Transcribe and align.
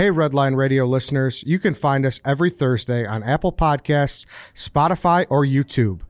Hey, 0.00 0.08
Redline 0.08 0.56
Radio 0.56 0.86
listeners, 0.86 1.44
you 1.46 1.58
can 1.58 1.74
find 1.74 2.06
us 2.06 2.22
every 2.24 2.48
Thursday 2.48 3.04
on 3.04 3.22
Apple 3.22 3.52
Podcasts, 3.52 4.24
Spotify, 4.54 5.26
or 5.28 5.44
YouTube. 5.44 6.00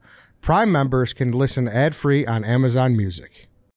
Prime 0.40 0.70
members 0.70 1.12
can 1.12 1.32
listen 1.32 1.66
ad 1.66 1.96
free 1.96 2.24
on 2.24 2.44
Amazon 2.44 2.96
Music. 2.96 3.49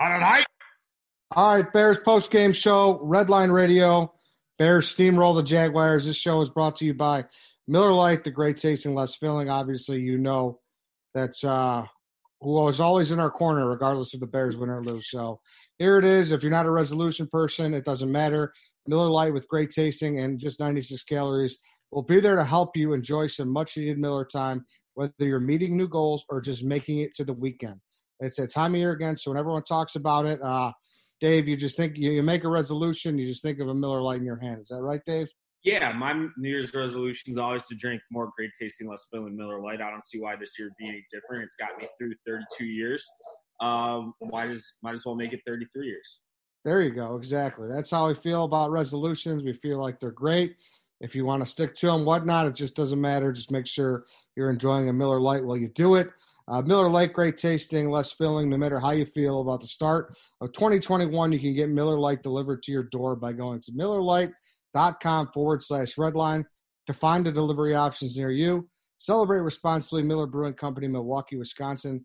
All 0.00 0.10
right. 0.10 0.46
All 1.34 1.56
right, 1.56 1.72
Bears 1.72 1.98
post 1.98 2.30
game 2.30 2.52
show, 2.52 3.00
Redline 3.04 3.52
Radio. 3.52 4.12
Bears 4.56 4.94
steamroll 4.94 5.34
the 5.34 5.42
Jaguars. 5.42 6.06
This 6.06 6.16
show 6.16 6.40
is 6.40 6.50
brought 6.50 6.76
to 6.76 6.84
you 6.84 6.94
by 6.94 7.24
Miller 7.66 7.92
Lite, 7.92 8.24
the 8.24 8.30
great 8.30 8.56
tasting, 8.56 8.94
less 8.94 9.16
filling. 9.16 9.50
Obviously, 9.50 10.00
you 10.00 10.18
know 10.18 10.60
that's 11.14 11.42
uh, 11.44 11.84
who 12.40 12.68
is 12.68 12.80
always 12.80 13.10
in 13.10 13.18
our 13.18 13.30
corner, 13.30 13.68
regardless 13.68 14.14
if 14.14 14.20
the 14.20 14.26
Bears 14.26 14.56
win 14.56 14.70
or 14.70 14.82
lose. 14.82 15.10
So 15.10 15.40
here 15.78 15.98
it 15.98 16.04
is. 16.04 16.32
If 16.32 16.42
you're 16.42 16.52
not 16.52 16.66
a 16.66 16.70
resolution 16.70 17.26
person, 17.26 17.74
it 17.74 17.84
doesn't 17.84 18.10
matter. 18.10 18.52
Miller 18.86 19.08
Lite 19.08 19.34
with 19.34 19.48
great 19.48 19.70
tasting 19.70 20.20
and 20.20 20.38
just 20.38 20.60
96 20.60 21.02
calories 21.04 21.58
will 21.90 22.02
be 22.02 22.20
there 22.20 22.36
to 22.36 22.44
help 22.44 22.76
you 22.76 22.92
enjoy 22.92 23.26
some 23.26 23.52
much 23.52 23.76
needed 23.76 23.98
Miller 23.98 24.24
time, 24.24 24.64
whether 24.94 25.12
you're 25.20 25.40
meeting 25.40 25.76
new 25.76 25.88
goals 25.88 26.24
or 26.28 26.40
just 26.40 26.64
making 26.64 26.98
it 27.00 27.14
to 27.14 27.24
the 27.24 27.32
weekend. 27.32 27.80
It's 28.20 28.36
that 28.36 28.52
time 28.52 28.74
of 28.74 28.80
year 28.80 28.92
again. 28.92 29.16
So 29.16 29.30
when 29.30 29.38
everyone 29.38 29.62
talks 29.62 29.96
about 29.96 30.26
it, 30.26 30.40
uh, 30.42 30.72
Dave, 31.20 31.48
you 31.48 31.56
just 31.56 31.76
think 31.76 31.96
you, 31.96 32.12
you 32.12 32.22
make 32.22 32.44
a 32.44 32.48
resolution, 32.48 33.18
you 33.18 33.26
just 33.26 33.42
think 33.42 33.58
of 33.60 33.68
a 33.68 33.74
Miller 33.74 34.00
Lite 34.00 34.20
in 34.20 34.24
your 34.24 34.38
hand. 34.38 34.60
Is 34.62 34.68
that 34.68 34.82
right, 34.82 35.00
Dave? 35.04 35.28
Yeah, 35.64 35.92
my 35.92 36.12
New 36.12 36.48
Year's 36.48 36.72
resolution 36.72 37.32
is 37.32 37.38
always 37.38 37.66
to 37.66 37.74
drink 37.74 38.00
more 38.12 38.30
great 38.36 38.50
tasting, 38.60 38.88
less 38.88 39.06
filling 39.12 39.36
Miller 39.36 39.60
Lite. 39.60 39.80
I 39.80 39.90
don't 39.90 40.04
see 40.04 40.20
why 40.20 40.36
this 40.36 40.58
year 40.58 40.68
would 40.68 40.76
be 40.78 40.88
any 40.88 41.04
different. 41.12 41.44
It's 41.44 41.56
got 41.56 41.76
me 41.78 41.88
through 41.98 42.14
32 42.26 42.64
years. 42.64 43.06
Um, 43.60 44.14
why 44.20 44.46
does 44.46 44.74
might 44.82 44.94
as 44.94 45.04
well 45.04 45.16
make 45.16 45.32
it 45.32 45.40
33 45.46 45.86
years? 45.86 46.20
There 46.64 46.82
you 46.82 46.90
go. 46.90 47.16
Exactly. 47.16 47.68
That's 47.68 47.90
how 47.90 48.08
we 48.08 48.14
feel 48.14 48.44
about 48.44 48.70
resolutions. 48.70 49.42
We 49.42 49.52
feel 49.52 49.78
like 49.78 49.98
they're 49.98 50.10
great. 50.12 50.56
If 51.00 51.14
you 51.14 51.24
want 51.24 51.42
to 51.42 51.46
stick 51.46 51.74
to 51.76 51.86
them, 51.86 52.04
whatnot, 52.04 52.46
it 52.46 52.54
just 52.54 52.74
doesn't 52.74 53.00
matter. 53.00 53.32
Just 53.32 53.50
make 53.50 53.66
sure 53.66 54.04
you're 54.36 54.50
enjoying 54.50 54.88
a 54.88 54.92
Miller 54.92 55.20
Lite 55.20 55.44
while 55.44 55.56
you 55.56 55.68
do 55.68 55.94
it. 55.94 56.10
Uh, 56.48 56.62
Miller 56.62 56.88
Lite, 56.88 57.12
great 57.12 57.36
tasting, 57.36 57.90
less 57.90 58.12
filling. 58.12 58.48
No 58.48 58.56
matter 58.56 58.80
how 58.80 58.92
you 58.92 59.04
feel 59.04 59.40
about 59.40 59.60
the 59.60 59.66
start 59.66 60.14
of 60.40 60.52
2021, 60.52 61.32
you 61.32 61.38
can 61.38 61.54
get 61.54 61.68
Miller 61.68 61.98
Lite 61.98 62.22
delivered 62.22 62.62
to 62.62 62.72
your 62.72 62.84
door 62.84 63.14
by 63.16 63.32
going 63.34 63.60
to 63.60 63.72
MillerLite.com 63.72 65.28
forward 65.34 65.62
slash 65.62 65.96
redline 65.96 66.44
to 66.86 66.92
find 66.94 67.26
the 67.26 67.32
delivery 67.32 67.74
options 67.74 68.16
near 68.16 68.30
you. 68.30 68.66
Celebrate 68.96 69.40
responsibly. 69.40 70.02
Miller 70.02 70.26
Brewing 70.26 70.54
Company, 70.54 70.88
Milwaukee, 70.88 71.36
Wisconsin. 71.36 72.04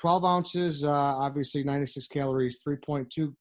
12 0.00 0.24
ounces, 0.24 0.84
uh, 0.84 0.90
obviously 0.90 1.62
96 1.62 2.06
calories, 2.08 2.60
3.2 2.66 3.34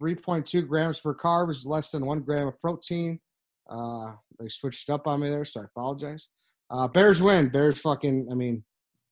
3.2 0.00 0.66
grams 0.66 1.00
per 1.00 1.14
carb 1.14 1.50
is 1.50 1.66
less 1.66 1.90
than 1.90 2.04
one 2.04 2.20
gram 2.20 2.48
of 2.48 2.60
protein. 2.60 3.20
Uh, 3.68 4.12
they 4.38 4.48
switched 4.48 4.90
up 4.90 5.06
on 5.06 5.20
me 5.20 5.28
there, 5.28 5.44
so 5.44 5.60
I 5.60 5.64
apologize. 5.64 6.28
Uh, 6.70 6.88
Bears 6.88 7.22
win. 7.22 7.48
Bears 7.48 7.78
fucking, 7.78 8.28
I 8.30 8.34
mean, 8.34 8.64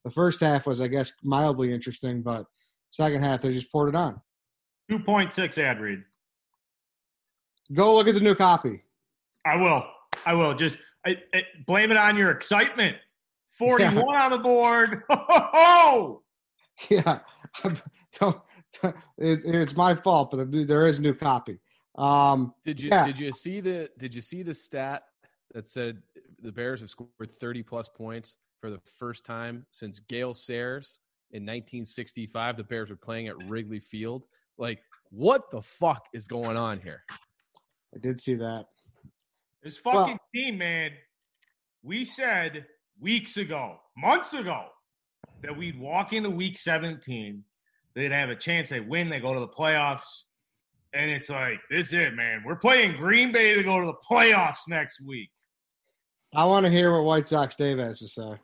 the 0.05 0.11
first 0.11 0.41
half 0.41 0.67
was, 0.67 0.81
I 0.81 0.89
guess, 0.89 1.13
mildly 1.23 1.73
interesting, 1.73 2.23
but 2.23 2.47
second 2.91 3.23
half 3.23 3.41
they 3.41 3.53
just 3.53 3.71
poured 3.71 3.91
it 3.91 3.95
on. 3.95 4.21
2.6 4.91 5.59
ad 5.59 5.81
read. 5.81 6.03
Go 7.73 7.95
look 7.95 8.09
at 8.09 8.15
the 8.15 8.21
new 8.21 8.35
copy. 8.35 8.83
I 9.47 9.57
will. 9.57 9.85
I 10.27 10.35
will. 10.35 10.55
Just 10.55 10.79
I, 11.07 11.17
I, 11.35 11.43
blame 11.67 11.91
it 11.91 11.97
on 11.97 12.17
your 12.17 12.31
excitement. 12.31 12.97
41 13.59 13.95
yeah. 13.95 14.25
on 14.25 14.31
the 14.31 14.39
board. 14.39 15.03
Oh, 15.11 16.23
yeah. 16.89 17.19
Don't, 18.19 18.41
it, 18.83 18.95
it's 19.45 19.77
my 19.77 19.95
fault, 19.95 20.31
but 20.31 20.51
there 20.67 20.87
is 20.87 21.01
new 21.01 21.15
copy. 21.15 21.59
Um, 21.97 22.55
did 22.65 22.81
you 22.81 22.89
yeah. 22.89 23.05
did 23.05 23.19
you 23.19 23.33
see 23.33 23.61
the 23.61 23.91
did 23.99 24.15
you 24.15 24.23
see 24.23 24.43
the 24.43 24.55
stat 24.55 25.03
that 25.53 25.69
said 25.69 26.03
the 26.41 26.53
Bears 26.53 26.81
have 26.81 26.89
scored 26.89 27.11
30 27.21 27.63
plus 27.63 27.89
points 27.89 28.37
for 28.61 28.71
the 28.71 28.81
first 28.99 29.25
time 29.25 29.67
since 29.71 30.01
Gale 30.01 30.35
Sayers 30.35 30.99
in 31.33 31.43
1965. 31.43 32.57
The 32.57 32.65
Bears 32.65 32.91
were 32.91 32.97
playing 32.97 33.29
at 33.29 33.49
Wrigley 33.49 33.81
Field. 33.81 34.25
Like, 34.59 34.83
what 35.11 35.51
the 35.51 35.63
fuck 35.63 36.07
is 36.13 36.27
going 36.27 36.57
on 36.57 36.81
here? 36.81 37.03
I 37.95 37.99
did 37.99 38.21
see 38.21 38.35
that. 38.35 38.67
This 39.63 39.77
fucking 39.79 39.99
well, 40.01 40.19
team, 40.35 40.59
man. 40.59 40.93
We 41.83 42.05
said 42.05 42.67
weeks 42.99 43.37
ago, 43.37 43.79
months 43.97 44.35
ago, 44.35 44.67
that 45.43 45.57
we'd 45.57 45.79
walk 45.79 46.13
into 46.13 46.31
week 46.31 46.59
17, 46.59 47.43
they'd 47.95 48.13
have 48.13 48.29
a 48.29 48.37
chance, 48.37 48.69
they 48.69 48.81
win, 48.81 49.09
they 49.09 49.21
go 49.21 49.35
to 49.35 49.41
the 49.41 49.49
playoffs. 49.49 50.25
And 50.93 51.11
it's 51.11 51.31
like, 51.31 51.61
this 51.71 51.89
is 51.89 51.93
it, 51.95 52.15
man. 52.15 52.43
We're 52.45 52.57
playing 52.57 52.97
Green 52.97 53.33
Bay 53.33 53.55
to 53.55 53.63
go 53.63 53.81
to 53.81 53.87
the 53.87 53.95
playoffs 54.09 54.69
next 54.69 55.01
week. 55.01 55.31
I 56.35 56.45
want 56.45 56.67
to 56.67 56.71
hear 56.71 56.93
what 56.93 57.05
White 57.05 57.29
Sox 57.29 57.57
Dave 57.57 57.79
has 57.79 58.01
to 58.01 58.09
say. 58.09 58.35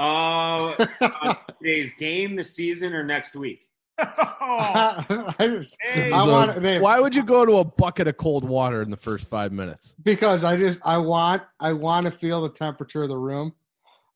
Uh, 1.00 1.34
today's 1.60 1.92
game, 1.98 2.34
the 2.34 2.42
season, 2.42 2.94
or 2.94 3.04
next 3.04 3.36
week? 3.36 3.66
I, 3.98 5.34
just, 5.38 5.76
I 5.94 6.26
want, 6.26 6.62
they, 6.62 6.80
why 6.80 6.98
would 6.98 7.14
you 7.14 7.22
go 7.22 7.44
to 7.44 7.58
a 7.58 7.64
bucket 7.64 8.08
of 8.08 8.16
cold 8.16 8.44
water 8.44 8.80
in 8.80 8.90
the 8.90 8.96
first 8.96 9.26
five 9.26 9.52
minutes? 9.52 9.94
Because 10.02 10.42
I 10.42 10.56
just 10.56 10.80
I 10.86 10.96
want 10.96 11.42
I 11.60 11.74
want 11.74 12.06
to 12.06 12.10
feel 12.10 12.40
the 12.40 12.48
temperature 12.48 13.02
of 13.02 13.10
the 13.10 13.18
room. 13.18 13.52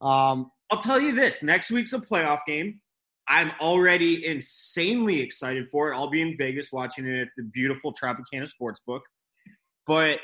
Um, 0.01 0.51
I'll 0.71 0.81
tell 0.81 0.99
you 0.99 1.13
this: 1.13 1.43
next 1.43 1.71
week's 1.71 1.93
a 1.93 1.99
playoff 1.99 2.41
game. 2.47 2.81
I'm 3.29 3.53
already 3.61 4.27
insanely 4.27 5.21
excited 5.21 5.69
for 5.71 5.93
it. 5.93 5.97
I'll 5.97 6.11
be 6.11 6.23
in 6.23 6.35
Vegas 6.39 6.73
watching 6.73 7.07
it 7.07 7.21
at 7.21 7.29
the 7.37 7.43
beautiful 7.43 7.93
Tropicana 7.93 8.51
Sportsbook. 8.51 9.01
But 9.87 10.21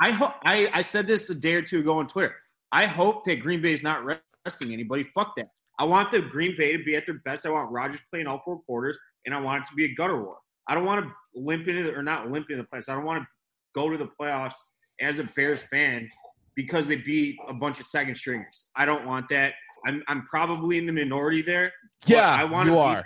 I 0.00 0.10
hope 0.10 0.34
I, 0.44 0.68
I 0.72 0.82
said 0.82 1.06
this 1.06 1.30
a 1.30 1.34
day 1.36 1.54
or 1.54 1.62
two 1.62 1.78
ago 1.78 1.98
on 1.98 2.08
Twitter. 2.08 2.34
I 2.72 2.86
hope 2.86 3.22
that 3.24 3.36
Green 3.36 3.62
Bay 3.62 3.72
is 3.72 3.84
not 3.84 4.04
resting 4.44 4.72
anybody. 4.72 5.04
Fuck 5.14 5.34
that. 5.36 5.48
I 5.78 5.84
want 5.84 6.10
the 6.10 6.20
Green 6.20 6.54
Bay 6.56 6.76
to 6.76 6.82
be 6.82 6.94
at 6.94 7.06
their 7.06 7.20
best. 7.24 7.46
I 7.46 7.50
want 7.50 7.70
Rodgers 7.70 8.00
playing 8.10 8.26
all 8.26 8.40
four 8.44 8.60
quarters, 8.60 8.98
and 9.26 9.34
I 9.34 9.40
want 9.40 9.64
it 9.64 9.68
to 9.70 9.74
be 9.74 9.84
a 9.86 9.94
gutter 9.94 10.22
war. 10.22 10.36
I 10.68 10.74
don't 10.74 10.84
want 10.84 11.04
to 11.04 11.12
limp 11.34 11.66
into 11.66 11.82
the, 11.84 11.94
or 11.94 12.02
not 12.02 12.30
limp 12.30 12.46
into 12.50 12.62
the 12.62 12.68
playoffs. 12.68 12.88
I 12.88 12.94
don't 12.94 13.04
want 13.04 13.22
to 13.22 13.28
go 13.74 13.90
to 13.90 13.98
the 13.98 14.08
playoffs 14.20 14.54
as 15.00 15.18
a 15.18 15.24
Bears 15.24 15.62
fan 15.62 16.08
because 16.54 16.86
they 16.86 16.96
beat 16.96 17.36
a 17.48 17.52
bunch 17.52 17.80
of 17.80 17.86
second 17.86 18.14
stringers. 18.14 18.66
I 18.76 18.86
don't 18.86 19.06
want 19.06 19.28
that. 19.30 19.54
I'm 19.84 20.02
I'm 20.06 20.22
probably 20.22 20.78
in 20.78 20.86
the 20.86 20.92
minority 20.92 21.42
there. 21.42 21.72
Yeah, 22.06 22.30
I 22.30 22.44
want 22.44 22.68
you 22.68 22.78
are. 22.78 23.04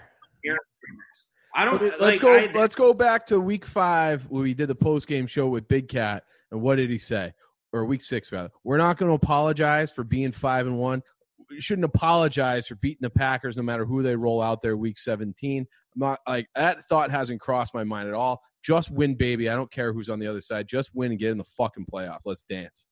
I 1.55 1.65
don't. 1.65 1.81
Let's 1.83 2.01
like, 2.01 2.21
go. 2.21 2.37
I, 2.37 2.51
let's 2.55 2.75
go 2.75 2.93
back 2.93 3.27
to 3.27 3.41
week 3.41 3.65
five 3.65 4.25
where 4.25 4.43
we 4.43 4.55
did 4.55 4.69
the 4.69 4.75
post 4.75 5.09
game 5.09 5.27
show 5.27 5.49
with 5.49 5.67
Big 5.67 5.89
Cat, 5.89 6.25
and 6.53 6.61
what 6.61 6.77
did 6.77 6.91
he 6.91 6.99
say? 6.99 7.33
Or 7.73 7.85
week 7.85 8.03
six 8.03 8.31
rather. 8.31 8.51
We're 8.65 8.79
not 8.79 8.97
going 8.97 9.11
to 9.11 9.15
apologize 9.15 9.91
for 9.91 10.05
being 10.05 10.33
five 10.33 10.67
and 10.67 10.79
one 10.79 11.03
you 11.18 11.18
shouldn't 11.63 11.85
apologize 11.85 12.67
for 12.67 12.75
beating 12.77 12.99
the 13.03 13.11
Packers 13.11 13.57
no 13.57 13.63
matter 13.63 13.85
who 13.85 14.03
they 14.03 14.17
roll 14.17 14.41
out 14.43 14.61
there 14.63 14.77
week 14.77 14.99
17. 14.99 15.61
I'm 15.95 16.01
not 16.01 16.19
like 16.29 16.47
that 16.55 16.85
thought 16.89 17.11
hasn't 17.11 17.41
crossed 17.41 17.75
my 17.75 17.85
mind 17.85 18.09
at 18.09 18.15
all. 18.15 18.41
Just 18.63 18.91
win, 18.91 19.15
baby. 19.15 19.49
I 19.49 19.55
don't 19.55 19.71
care 19.71 19.93
who's 19.93 20.09
on 20.09 20.19
the 20.19 20.27
other 20.27 20.41
side. 20.41 20.67
Just 20.69 20.91
win 20.95 21.13
and 21.13 21.21
get 21.21 21.31
in 21.31 21.39
the 21.39 21.45
fucking 21.45 21.87
playoffs. 21.93 22.21
Let's 22.27 22.43
dance. 22.43 22.87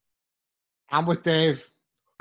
I'm 0.91 1.07
with 1.07 1.23
Dave. 1.23 1.69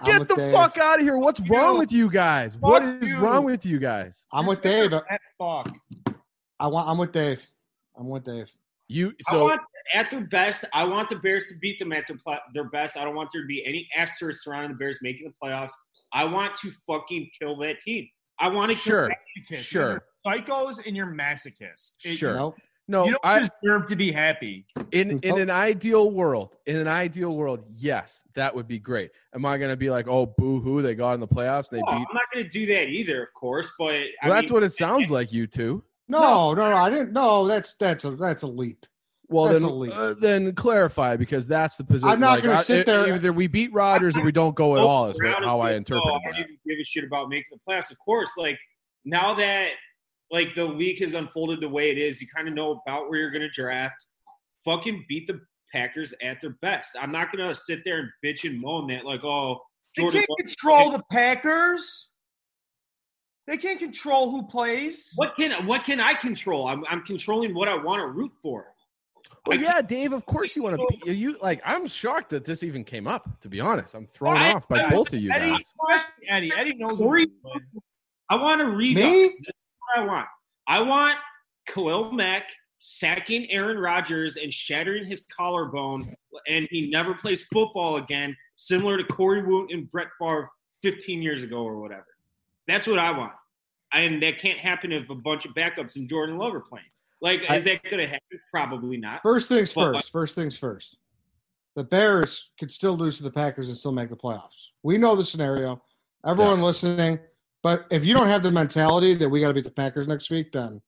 I'm 0.01 0.05
Get 0.05 0.19
with 0.19 0.27
the 0.29 0.35
Dave. 0.35 0.51
fuck 0.53 0.77
out 0.77 0.95
of 0.99 1.01
here. 1.05 1.17
What's 1.17 1.39
You. 1.39 1.55
wrong 1.55 1.77
with 1.77 1.91
you 1.91 2.09
guys? 2.09 2.57
What 2.57 2.83
Fuck 2.83 3.03
is 3.03 3.09
you. 3.09 3.17
wrong 3.19 3.45
with 3.45 3.65
you 3.65 3.79
guys? 3.79 4.25
I'm 4.33 4.45
with 4.45 4.61
Dave. 4.61 4.91
That 4.91 5.03
fuck. 5.37 5.73
I 6.59 6.67
want. 6.67 6.89
I'm 6.89 6.97
with 6.97 7.11
Dave. 7.11 7.45
I'm 7.97 8.09
with 8.09 8.23
Dave. 8.23 8.51
You 8.87 9.13
I 9.29 9.31
so 9.31 9.43
want 9.45 9.61
at 9.93 10.09
their 10.11 10.21
best. 10.27 10.65
I 10.73 10.83
want 10.83 11.09
the 11.09 11.15
Bears 11.15 11.45
to 11.49 11.55
beat 11.61 11.79
them 11.79 11.91
at 11.93 12.07
their 12.07 12.17
their 12.53 12.69
best. 12.69 12.97
I 12.97 13.05
don't 13.05 13.15
want 13.15 13.29
there 13.31 13.41
to 13.41 13.47
be 13.47 13.65
any 13.65 13.87
asterisk 13.95 14.43
surrounding 14.43 14.71
the 14.71 14.77
Bears 14.77 14.99
making 15.01 15.27
the 15.27 15.33
playoffs. 15.47 15.73
I 16.15 16.23
want 16.23 16.55
to 16.55 16.71
fucking 16.87 17.29
kill 17.39 17.57
that 17.57 17.79
team. 17.81 18.07
I 18.39 18.47
want 18.47 18.71
to 18.71 18.75
sure, 18.77 19.09
Masochists. 19.09 19.57
sure, 19.63 19.89
You're 19.91 20.03
psychos 20.25 20.79
and 20.85 20.95
you're 20.95 21.05
masochists. 21.13 21.93
It- 22.03 22.17
sure. 22.17 22.33
Nope. 22.33 22.57
No, 22.87 23.05
You 23.05 23.11
don't 23.13 23.21
I, 23.25 23.49
deserve 23.63 23.87
to 23.87 23.95
be 23.95 24.11
happy. 24.11 24.67
in 24.91 25.17
in 25.19 25.39
an 25.39 25.49
ideal 25.49 26.11
world, 26.11 26.55
in 26.67 26.75
an 26.75 26.87
ideal 26.87 27.35
world, 27.35 27.61
yes, 27.75 28.21
that 28.35 28.53
would 28.53 28.67
be 28.67 28.77
great. 28.77 29.09
Am 29.33 29.43
I 29.43 29.57
going 29.57 29.71
to 29.71 29.75
be 29.77 29.89
like, 29.89 30.07
oh, 30.07 30.27
boo 30.27 30.59
hoo, 30.59 30.83
they 30.83 30.93
got 30.93 31.13
in 31.13 31.19
the 31.19 31.27
playoffs 31.27 31.71
and 31.71 31.79
they 31.79 31.83
Oh, 31.87 31.91
beat? 31.91 32.05
I'm 32.07 32.13
not 32.13 32.23
going 32.31 32.43
to 32.45 32.49
do 32.49 32.67
that 32.67 32.89
either, 32.89 33.23
of 33.23 33.33
course. 33.33 33.71
But 33.79 33.95
I 33.95 34.05
Well, 34.25 34.33
that's 34.35 34.49
mean, 34.49 34.53
what 34.53 34.63
it 34.63 34.73
sounds 34.73 35.09
like. 35.17 35.33
You 35.33 35.47
two. 35.47 35.83
No, 36.07 36.53
no, 36.53 36.69
no. 36.69 36.75
I 36.75 36.91
didn't. 36.91 37.11
No, 37.11 37.47
that's 37.47 37.73
that's 37.79 38.05
a 38.05 38.11
that's 38.11 38.43
a 38.43 38.47
leap. 38.47 38.85
Well, 39.27 39.45
That's 39.45 39.61
then, 39.61 39.91
uh, 39.91 40.13
then 40.19 40.53
clarify 40.53 41.15
because 41.15 41.47
that's 41.47 41.77
the 41.77 41.83
position. 41.83 42.09
I'm 42.09 42.19
not 42.19 42.43
gonna 42.43 42.57
sit 42.63 42.81
e- 42.81 42.83
there- 42.83 43.13
Either 43.15 43.33
we 43.33 43.47
beat 43.47 43.73
Rodgers 43.73 44.15
or 44.15 44.23
we 44.23 44.31
don't 44.31 44.55
go 44.55 44.75
at 44.75 44.81
all. 44.81 45.07
Is 45.07 45.17
how 45.23 45.59
I 45.61 45.73
interpret 45.73 46.03
Oh, 46.05 46.15
I 46.15 46.19
that. 46.25 46.31
don't 46.33 46.39
even 46.41 46.57
give 46.67 46.77
a 46.79 46.83
shit 46.83 47.03
about 47.03 47.29
making 47.29 47.45
the 47.51 47.59
playoffs. 47.73 47.89
Of 47.91 47.97
course, 47.99 48.31
like 48.37 48.59
now 49.03 49.33
that 49.35 49.71
like 50.31 50.53
the 50.55 50.65
league 50.65 50.99
has 50.99 51.13
unfolded 51.15 51.59
the 51.61 51.69
way 51.69 51.89
it 51.89 51.97
is, 51.97 52.21
you 52.21 52.27
kind 52.35 52.47
of 52.47 52.53
know 52.53 52.81
about 52.85 53.09
where 53.09 53.19
you're 53.19 53.31
going 53.31 53.41
to 53.41 53.49
draft. 53.49 54.05
Fucking 54.63 55.05
beat 55.07 55.27
the 55.27 55.39
Packers 55.71 56.13
at 56.23 56.41
their 56.41 56.57
best. 56.61 56.95
I'm 56.99 57.11
not 57.11 57.31
going 57.35 57.47
to 57.47 57.53
sit 57.53 57.81
there 57.85 57.99
and 57.99 58.09
bitch 58.23 58.47
and 58.49 58.59
moan 58.59 58.87
that 58.87 59.05
like, 59.05 59.23
oh, 59.23 59.59
They 59.95 60.03
can't 60.09 60.27
control 60.39 60.91
the 60.91 61.03
Packers. 61.11 62.09
They 63.47 63.57
can't 63.57 63.77
control 63.79 64.31
who 64.31 64.47
plays. 64.47 65.11
What 65.15 65.35
can 65.35 65.65
what 65.67 65.83
can 65.83 65.99
I 65.99 66.13
control? 66.13 66.67
I'm 66.67 66.83
I'm 66.89 67.03
controlling 67.03 67.53
what 67.53 67.67
I 67.67 67.75
want 67.75 68.01
to 68.01 68.07
root 68.07 68.31
for. 68.41 68.73
Well, 69.47 69.59
yeah, 69.59 69.81
Dave. 69.81 70.13
Of 70.13 70.25
course 70.35 70.55
you 70.55 70.63
want 70.63 70.77
to 70.77 70.97
be. 71.05 71.11
You 71.13 71.37
like. 71.41 71.61
I'm 71.65 71.87
shocked 71.87 72.29
that 72.31 72.45
this 72.45 72.63
even 72.63 72.83
came 72.83 73.07
up. 73.07 73.39
To 73.41 73.49
be 73.49 73.59
honest, 73.59 73.93
I'm 73.95 74.07
thrown 74.07 74.37
I- 74.37 74.53
off 74.53 74.67
by 74.67 74.83
I- 74.83 74.89
both 74.89 75.13
of 75.13 75.19
you 75.19 75.31
Eddie, 75.31 75.51
guys. 75.51 76.05
Eddie, 76.27 76.51
Eddie 76.55 76.75
knows 76.75 76.97
Corey- 76.97 77.27
what 77.41 77.53
he's 77.53 77.61
doing. 77.71 77.83
I 78.29 78.35
want 78.37 78.61
to 78.61 78.67
redux. 78.67 79.03
This 79.03 79.33
is 79.33 79.47
what 79.95 80.03
I 80.03 80.05
want. 80.05 80.27
I 80.67 80.79
want 80.81 81.17
Khalil 81.67 82.11
Mack 82.11 82.49
sacking 82.79 83.49
Aaron 83.51 83.77
Rodgers 83.77 84.35
and 84.37 84.51
shattering 84.53 85.05
his 85.05 85.25
collarbone, 85.35 86.13
and 86.47 86.67
he 86.71 86.89
never 86.89 87.13
plays 87.13 87.43
football 87.53 87.97
again, 87.97 88.35
similar 88.55 88.97
to 88.97 89.03
Corey 89.03 89.41
Wootton 89.43 89.73
and 89.77 89.89
Brett 89.89 90.07
Favre 90.19 90.49
15 90.83 91.21
years 91.21 91.43
ago 91.43 91.63
or 91.63 91.79
whatever. 91.79 92.05
That's 92.67 92.87
what 92.87 92.99
I 92.99 93.11
want. 93.11 93.33
And 93.93 94.21
that 94.23 94.39
can't 94.39 94.59
happen 94.59 94.91
if 94.91 95.09
a 95.09 95.15
bunch 95.15 95.45
of 95.45 95.53
backups 95.53 95.95
and 95.95 96.09
Jordan 96.09 96.37
Love 96.37 96.53
are 96.53 96.59
playing. 96.61 96.85
Like, 97.21 97.49
I- 97.49 97.55
is 97.55 97.63
that 97.63 97.83
going 97.83 97.97
to 97.97 98.07
happen? 98.07 98.39
Probably 98.51 98.97
not. 98.97 99.21
First 99.23 99.47
things 99.47 99.75
Well, 99.75 99.93
first. 99.93 100.11
First 100.11 100.35
things 100.35 100.57
first. 100.57 100.97
The 101.75 101.83
Bears 101.83 102.51
could 102.59 102.71
still 102.71 102.95
lose 102.95 103.17
to 103.17 103.23
the 103.23 103.31
Packers 103.31 103.67
and 103.69 103.77
still 103.77 103.91
make 103.91 104.09
the 104.09 104.15
playoffs. 104.15 104.67
We 104.83 104.97
know 104.97 105.15
the 105.15 105.25
scenario. 105.25 105.81
Everyone 106.25 106.61
listening, 106.61 107.19
but 107.61 107.85
if 107.91 108.05
you 108.05 108.13
don't 108.13 108.27
have 108.27 108.41
the 108.43 108.51
mentality 108.51 109.13
that 109.15 109.29
we 109.29 109.41
got 109.41 109.49
to 109.49 109.53
beat 109.53 109.65
the 109.65 109.71
Packers 109.71 110.07
next 110.07 110.29
week, 110.31 110.51
then 110.53 110.81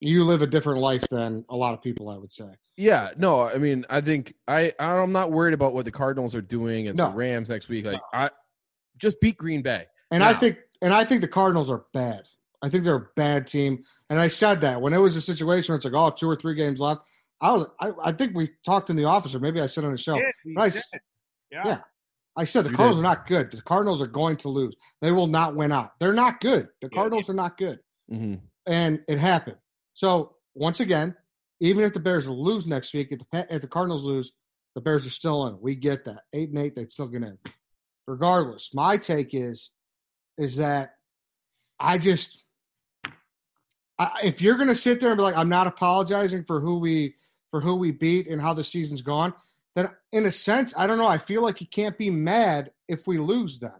you 0.00 0.22
live 0.24 0.42
a 0.42 0.46
different 0.46 0.80
life 0.80 1.02
than 1.10 1.44
a 1.48 1.56
lot 1.56 1.74
of 1.74 1.82
people. 1.82 2.08
I 2.10 2.16
would 2.18 2.30
say. 2.30 2.44
Yeah, 2.76 3.10
no, 3.16 3.40
I 3.42 3.58
mean, 3.58 3.84
I 3.90 4.00
think 4.00 4.34
I 4.46 4.72
I'm 4.78 5.12
not 5.12 5.32
worried 5.32 5.54
about 5.54 5.74
what 5.74 5.84
the 5.84 5.90
Cardinals 5.90 6.34
are 6.34 6.42
doing 6.42 6.82
against 6.82 6.98
No. 6.98 7.10
the 7.10 7.16
Rams 7.16 7.48
next 7.48 7.68
week. 7.68 7.86
Like, 7.86 8.00
I 8.12 8.30
just 8.98 9.20
beat 9.20 9.36
Green 9.36 9.62
Bay. 9.62 9.86
And 10.10 10.22
I 10.22 10.32
think 10.34 10.58
and 10.80 10.92
I 10.94 11.04
think 11.04 11.22
the 11.22 11.28
Cardinals 11.28 11.70
are 11.70 11.84
bad. 11.92 12.22
I 12.62 12.68
think 12.68 12.84
they're 12.84 12.94
a 12.96 13.08
bad 13.16 13.46
team. 13.46 13.80
And 14.08 14.20
I 14.20 14.28
said 14.28 14.60
that 14.60 14.80
when 14.80 14.92
it 14.92 14.98
was 14.98 15.16
a 15.16 15.20
situation 15.20 15.72
where 15.72 15.76
it's 15.76 15.84
like, 15.84 15.94
oh, 15.94 16.10
two 16.10 16.28
or 16.30 16.36
three 16.36 16.54
games 16.54 16.80
left. 16.80 17.02
I 17.40 17.50
was 17.52 17.66
I, 17.80 17.90
I 18.04 18.12
think 18.12 18.36
we 18.36 18.48
talked 18.64 18.88
in 18.88 18.94
the 18.94 19.04
office, 19.04 19.34
or 19.34 19.40
maybe 19.40 19.60
I 19.60 19.66
said 19.66 19.84
on 19.84 19.90
the 19.90 19.98
show. 19.98 20.16
Yeah, 20.16 20.30
he 20.44 20.54
Right. 20.56 20.74
Yeah. 21.50 21.62
Yeah. 21.64 21.78
I 22.36 22.44
said 22.44 22.64
the 22.64 22.70
You 22.70 22.76
Cardinals 22.76 22.98
did. 22.98 23.04
are 23.04 23.08
not 23.08 23.26
good. 23.26 23.50
The 23.50 23.62
Cardinals 23.62 24.00
are 24.00 24.06
going 24.06 24.36
to 24.38 24.48
lose. 24.48 24.74
They 25.02 25.10
will 25.10 25.26
not 25.26 25.56
win 25.56 25.72
out. 25.72 25.90
They're 25.98 26.12
not 26.14 26.40
good. 26.40 26.68
The 26.80 26.88
Yeah. 26.90 26.96
Cardinals 26.98 27.28
are 27.28 27.34
not 27.34 27.58
good. 27.58 27.80
hmm 28.08 28.36
And 28.66 29.00
it 29.08 29.18
happened. 29.18 29.56
So 29.94 30.36
once 30.54 30.78
again, 30.78 31.16
even 31.60 31.82
if 31.84 31.92
the 31.94 32.00
Bears 32.00 32.28
lose 32.28 32.66
next 32.66 32.94
week, 32.94 33.08
if 33.10 33.18
the 33.32 33.46
if 33.54 33.60
the 33.60 33.68
Cardinals 33.68 34.04
lose, 34.04 34.32
the 34.76 34.80
Bears 34.80 35.04
are 35.06 35.10
still 35.10 35.46
in. 35.48 35.60
We 35.60 35.74
get 35.74 36.04
that. 36.04 36.22
Eight 36.32 36.50
and 36.50 36.58
eight, 36.58 36.76
they'd 36.76 36.92
still 36.92 37.08
get 37.08 37.22
in. 37.24 37.38
Regardless, 38.06 38.72
my 38.72 38.96
take 38.98 39.34
is 39.34 39.70
is 40.38 40.56
that 40.56 40.94
I 41.80 41.98
just 41.98 42.41
I, 44.02 44.20
if 44.24 44.42
you're 44.42 44.56
going 44.56 44.68
to 44.68 44.74
sit 44.74 45.00
there 45.00 45.10
and 45.10 45.16
be 45.16 45.22
like, 45.22 45.36
I'm 45.36 45.48
not 45.48 45.66
apologizing 45.66 46.44
for 46.44 46.60
who 46.60 46.78
we 46.78 47.14
for 47.50 47.60
who 47.60 47.76
we 47.76 47.90
beat 47.90 48.28
and 48.28 48.40
how 48.40 48.54
the 48.54 48.64
season's 48.64 49.02
gone, 49.02 49.34
then 49.76 49.88
in 50.12 50.26
a 50.26 50.32
sense, 50.32 50.74
I 50.76 50.86
don't 50.86 50.98
know. 50.98 51.06
I 51.06 51.18
feel 51.18 51.42
like 51.42 51.60
you 51.60 51.66
can't 51.66 51.96
be 51.96 52.10
mad 52.10 52.72
if 52.88 53.06
we 53.06 53.18
lose. 53.18 53.58
Then 53.58 53.72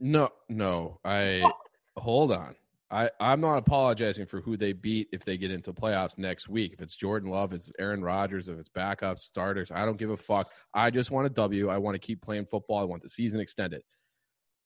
No, 0.00 0.30
no, 0.48 0.98
I 1.04 1.50
hold 1.96 2.32
on. 2.32 2.56
I 2.90 3.10
I'm 3.20 3.40
not 3.40 3.58
apologizing 3.58 4.26
for 4.26 4.40
who 4.40 4.56
they 4.56 4.72
beat 4.72 5.08
if 5.12 5.24
they 5.24 5.36
get 5.36 5.50
into 5.50 5.72
playoffs 5.72 6.18
next 6.18 6.48
week. 6.48 6.72
If 6.72 6.80
it's 6.80 6.96
Jordan 6.96 7.30
Love, 7.30 7.52
if 7.52 7.60
it's 7.60 7.72
Aaron 7.78 8.02
Rodgers, 8.02 8.48
if 8.48 8.58
it's 8.58 8.70
backups, 8.70 9.20
starters, 9.20 9.70
I 9.70 9.84
don't 9.84 9.98
give 9.98 10.10
a 10.10 10.16
fuck. 10.16 10.50
I 10.74 10.90
just 10.90 11.10
want 11.10 11.26
a 11.26 11.30
W. 11.30 11.68
I 11.68 11.78
want 11.78 11.94
to 11.94 11.98
keep 11.98 12.22
playing 12.22 12.46
football. 12.46 12.78
I 12.78 12.84
want 12.84 13.02
the 13.02 13.10
season 13.10 13.40
extended. 13.40 13.82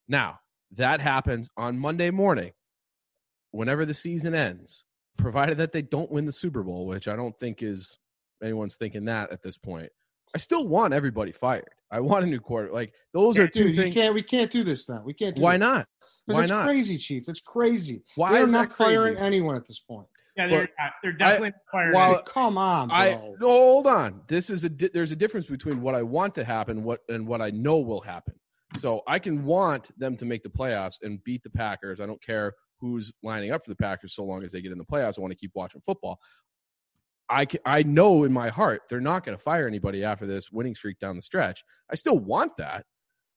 Now 0.09 0.39
that 0.77 1.01
happens 1.01 1.51
on 1.57 1.79
Monday 1.79 2.11
morning, 2.11 2.53
whenever 3.51 3.85
the 3.85 3.95
season 3.95 4.35
ends, 4.35 4.85
provided 5.17 5.59
that 5.59 5.73
they 5.73 5.83
don't 5.83 6.11
win 6.11 6.25
the 6.25 6.33
Super 6.33 6.63
Bowl, 6.63 6.87
which 6.87 7.09
I 7.09 7.17
don't 7.17 7.37
think 7.39 7.63
is 7.63 7.99
anyone's 8.43 8.77
thinking 8.77 9.05
that 9.07 9.31
at 9.33 9.43
this 9.43 9.57
point. 9.59 9.91
I 10.35 10.39
still 10.39 10.67
want 10.67 10.95
everybody 10.95 11.33
fired. 11.33 11.69
I 11.91 12.01
want 12.01 12.25
a 12.25 12.27
new 12.27 12.41
quarter. 12.41 12.71
Like 12.71 12.95
those 13.13 13.39
are 13.39 13.47
two 13.47 13.65
dude, 13.65 13.77
things. 13.77 13.95
can't. 13.95 14.15
We 14.15 14.23
can't 14.23 14.51
do 14.51 14.65
this. 14.65 14.87
Then 14.87 15.03
we 15.05 15.13
can't. 15.15 15.37
Do 15.37 15.43
Why 15.43 15.57
this. 15.57 15.61
not? 15.61 15.87
Why 16.27 16.43
it's 16.43 16.51
not? 16.51 16.65
crazy, 16.67 16.97
Chiefs. 16.97 17.29
It's 17.29 17.41
crazy. 17.41 18.03
Why 18.15 18.33
They're 18.33 18.47
is 18.47 18.53
not 18.53 18.71
crazy? 18.71 18.95
firing 18.95 19.17
anyone 19.19 19.57
at 19.57 19.67
this 19.67 19.81
point. 19.81 20.07
Yeah, 20.37 20.47
they're, 20.47 20.61
But 20.63 20.71
not. 20.79 20.93
they're 21.03 21.13
definitely 21.13 21.49
not 21.51 21.55
firing. 21.71 21.95
while- 21.95 22.05
anyone. 22.07 22.25
Come 22.25 22.57
on, 22.59 22.89
bro. 22.89 22.97
I 22.97 23.15
no, 23.41 23.49
hold 23.49 23.87
on. 23.87 24.23
This 24.29 24.49
is 24.49 24.65
a 24.65 24.71
di- 24.71 24.89
there's 24.95 25.13
a 25.13 25.17
difference 25.17 25.47
between 25.47 25.83
what 25.83 25.95
I 25.95 26.03
want 26.03 26.35
to 26.37 26.45
happen, 26.45 26.83
what 26.85 27.01
and 27.11 27.27
what 27.27 27.43
I 27.43 27.51
know 27.51 27.79
will 27.81 28.01
happen. 28.01 28.35
So 28.79 29.03
I 29.07 29.19
can 29.19 29.45
want 29.45 29.91
them 29.99 30.17
to 30.17 30.25
make 30.25 30.43
the 30.43 30.49
playoffs 30.49 30.95
and 31.03 31.23
beat 31.25 31.43
the 31.43 31.51
Packers. 31.51 32.01
I 32.01 32.07
don't 32.07 32.23
care 32.23 32.55
who's 32.83 33.13
lining 33.23 33.53
up 33.53 33.65
for 33.65 33.71
the 33.71 33.77
Packers, 33.77 34.15
so 34.15 34.25
long 34.25 34.43
as 34.43 34.53
they 34.53 34.61
get 34.61 34.73
in 34.73 34.79
the 34.79 34.85
playoffs. 34.85 35.17
I 35.17 35.23
want 35.23 35.31
to 35.31 35.39
keep 35.39 35.53
watching 35.55 35.81
football. 35.81 36.19
I 37.31 37.47
ca- 37.47 37.61
I 37.65 37.85
know 37.85 38.25
in 38.25 38.33
my 38.33 38.49
heart 38.51 38.83
they're 38.91 39.01
not 39.01 39.25
going 39.25 39.39
to 39.39 39.43
fire 39.43 39.67
anybody 39.67 40.05
after 40.05 40.27
this 40.27 40.51
winning 40.51 40.75
streak 40.75 40.99
down 40.99 41.17
the 41.17 41.23
stretch. 41.23 41.63
I 41.91 41.95
still 41.95 42.19
want 42.19 42.57
that. 42.59 42.85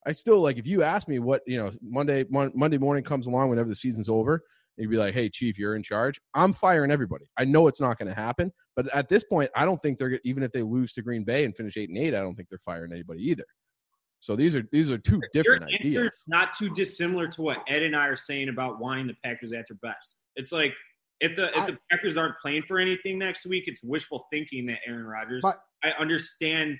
I 0.05 0.11
still 0.11 0.41
like 0.41 0.57
if 0.57 0.67
you 0.67 0.83
ask 0.83 1.07
me 1.07 1.19
what 1.19 1.41
you 1.47 1.57
know 1.57 1.71
Monday 1.81 2.25
Mon- 2.29 2.51
Monday 2.55 2.77
morning 2.77 3.03
comes 3.03 3.27
along 3.27 3.49
whenever 3.49 3.69
the 3.69 3.75
season's 3.75 4.09
over. 4.09 4.43
You'd 4.77 4.89
be 4.89 4.97
like, 4.97 5.13
"Hey, 5.13 5.29
chief, 5.29 5.57
you're 5.57 5.77
in 5.77 5.83
charge." 5.83 6.19
I'm 6.33 6.51
firing 6.51 6.91
everybody. 6.91 7.25
I 7.37 7.45
know 7.45 7.67
it's 7.67 7.79
not 7.79 7.97
going 7.97 8.09
to 8.09 8.13
happen, 8.13 8.51
but 8.75 8.93
at 8.93 9.07
this 9.07 9.23
point, 9.23 9.49
I 9.55 9.63
don't 9.63 9.81
think 9.81 9.97
they're 9.97 10.19
even 10.25 10.43
if 10.43 10.51
they 10.51 10.63
lose 10.63 10.91
to 10.93 11.01
Green 11.01 11.23
Bay 11.23 11.45
and 11.45 11.55
finish 11.55 11.77
eight 11.77 11.87
and 11.89 11.97
eight. 11.97 12.13
I 12.13 12.19
don't 12.19 12.35
think 12.35 12.49
they're 12.49 12.59
firing 12.59 12.91
anybody 12.91 13.21
either. 13.21 13.45
So 14.25 14.35
these 14.35 14.55
are 14.55 14.67
these 14.71 14.89
are 14.89 14.97
two 14.97 15.21
different 15.33 15.69
Your 15.83 16.01
ideas. 16.05 16.23
not 16.25 16.51
too 16.51 16.71
dissimilar 16.71 17.27
to 17.27 17.43
what 17.43 17.59
Ed 17.67 17.83
and 17.83 17.95
I 17.95 18.07
are 18.07 18.15
saying 18.15 18.49
about 18.49 18.79
wanting 18.79 19.05
the 19.05 19.13
Packers 19.23 19.53
at 19.53 19.65
their 19.69 19.77
best. 19.83 20.23
It's 20.35 20.51
like 20.51 20.73
if 21.19 21.35
the 21.35 21.55
if 21.55 21.67
the 21.67 21.77
Packers 21.91 22.17
aren't 22.17 22.33
playing 22.41 22.63
for 22.67 22.79
anything 22.79 23.19
next 23.19 23.45
week, 23.45 23.65
it's 23.67 23.83
wishful 23.83 24.25
thinking 24.31 24.65
that 24.65 24.79
Aaron 24.87 25.05
Rodgers. 25.05 25.41
But- 25.43 25.61
I 25.83 25.91
understand 25.99 26.79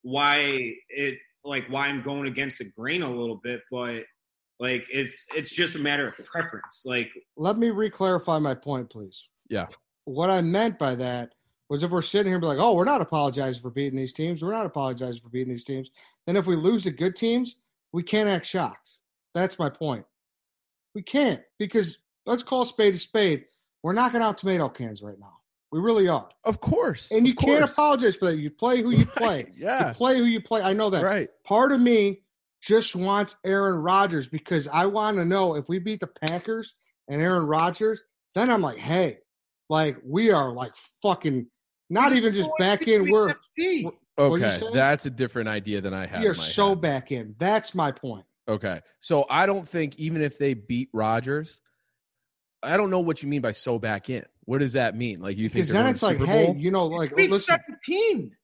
why 0.00 0.72
it 0.88 1.18
like 1.44 1.66
why 1.68 1.88
I'm 1.88 2.02
going 2.02 2.28
against 2.28 2.60
the 2.60 2.64
grain 2.64 3.02
a 3.02 3.10
little 3.10 3.36
bit, 3.44 3.60
but 3.70 4.04
like 4.58 4.86
it's 4.90 5.26
it's 5.34 5.50
just 5.50 5.76
a 5.76 5.78
matter 5.78 6.08
of 6.08 6.14
preference. 6.24 6.84
Like 6.86 7.10
Let 7.36 7.58
me 7.58 7.68
re-clarify 7.68 8.38
my 8.38 8.54
point, 8.54 8.88
please. 8.88 9.28
Yeah. 9.50 9.66
What 10.06 10.30
I 10.30 10.40
meant 10.40 10.78
by 10.78 10.94
that 10.94 11.34
was 11.68 11.82
if 11.82 11.90
we're 11.90 12.02
sitting 12.02 12.26
here 12.28 12.36
and 12.36 12.40
be 12.42 12.46
like, 12.46 12.58
"Oh, 12.58 12.74
we're 12.74 12.84
not 12.84 13.00
apologizing 13.00 13.60
for 13.62 13.70
beating 13.70 13.98
these 13.98 14.12
teams. 14.12 14.42
We're 14.42 14.52
not 14.52 14.66
apologizing 14.66 15.20
for 15.20 15.28
beating 15.30 15.50
these 15.52 15.64
teams." 15.64 15.90
Then 16.26 16.36
if 16.36 16.46
we 16.46 16.56
lose 16.56 16.82
to 16.84 16.90
good 16.90 17.16
teams, 17.16 17.56
we 17.92 18.02
can't 18.02 18.28
act 18.28 18.46
shocked. 18.46 18.98
That's 19.34 19.58
my 19.58 19.68
point. 19.68 20.04
We 20.94 21.02
can't 21.02 21.40
because 21.58 21.98
let's 22.24 22.42
call 22.42 22.64
spade 22.64 22.94
a 22.94 22.98
spade. 22.98 23.44
We're 23.82 23.92
knocking 23.92 24.22
out 24.22 24.38
tomato 24.38 24.68
cans 24.68 25.02
right 25.02 25.18
now. 25.18 25.32
We 25.72 25.80
really 25.80 26.08
are. 26.08 26.28
Of 26.44 26.60
course, 26.60 27.10
And 27.10 27.26
you 27.26 27.34
can't 27.34 27.58
course. 27.60 27.72
apologize 27.72 28.16
for 28.16 28.26
that. 28.26 28.36
You 28.38 28.50
play 28.50 28.80
who 28.82 28.90
you 28.92 29.04
play. 29.04 29.46
Yeah, 29.56 29.88
You 29.88 29.94
play 29.94 30.16
who 30.16 30.24
you 30.24 30.40
play. 30.40 30.62
I 30.62 30.72
know 30.72 30.88
that. 30.90 31.04
right. 31.04 31.28
Part 31.44 31.72
of 31.72 31.80
me 31.80 32.22
just 32.62 32.96
wants 32.96 33.36
Aaron 33.44 33.76
Rodgers 33.76 34.26
because 34.28 34.68
I 34.68 34.86
want 34.86 35.18
to 35.18 35.24
know 35.24 35.56
if 35.56 35.68
we 35.68 35.78
beat 35.78 36.00
the 36.00 36.06
Packers 36.06 36.74
and 37.08 37.20
Aaron 37.20 37.46
Rodgers, 37.46 38.00
then 38.34 38.48
I'm 38.50 38.62
like, 38.62 38.78
hey, 38.78 39.18
like 39.68 39.98
we 40.04 40.30
are 40.30 40.52
like 40.52 40.74
fucking 41.02 41.46
not 41.90 42.12
even 42.14 42.32
just 42.32 42.50
back 42.58 42.86
in. 42.88 43.10
We're 43.10 43.28
What 43.28 43.36
are 44.18 44.24
Okay, 44.26 44.60
that's 44.72 45.06
a 45.06 45.10
different 45.10 45.48
idea 45.48 45.80
than 45.80 45.92
I 45.94 46.06
have. 46.06 46.20
we 46.20 46.26
are 46.26 46.34
so 46.34 46.70
head. 46.70 46.80
back 46.80 47.12
in. 47.12 47.34
That's 47.38 47.74
my 47.74 47.92
point. 47.92 48.24
Okay. 48.48 48.80
So 49.00 49.26
I 49.28 49.44
don't 49.46 49.68
think 49.68 49.96
even 49.98 50.22
if 50.22 50.38
they 50.38 50.54
beat 50.54 50.88
Rodgers, 50.92 51.60
I 52.62 52.76
don't 52.76 52.90
know 52.90 53.00
what 53.00 53.22
you 53.22 53.28
mean 53.28 53.42
by 53.42 53.52
so 53.52 53.78
back 53.78 54.08
in. 54.08 54.24
What 54.44 54.58
does 54.58 54.72
that 54.74 54.96
mean? 54.96 55.20
Like 55.20 55.36
you 55.36 55.48
think 55.48 55.54
Because 55.54 55.70
then 55.70 55.86
it's 55.86 56.00
to 56.00 56.06
like, 56.06 56.18
Super 56.18 56.30
hey, 56.30 56.54
you 56.56 56.70
know, 56.70 56.86
like 56.86 57.14
Week 57.14 57.30
listen, 57.30 57.58
17. 57.88 58.34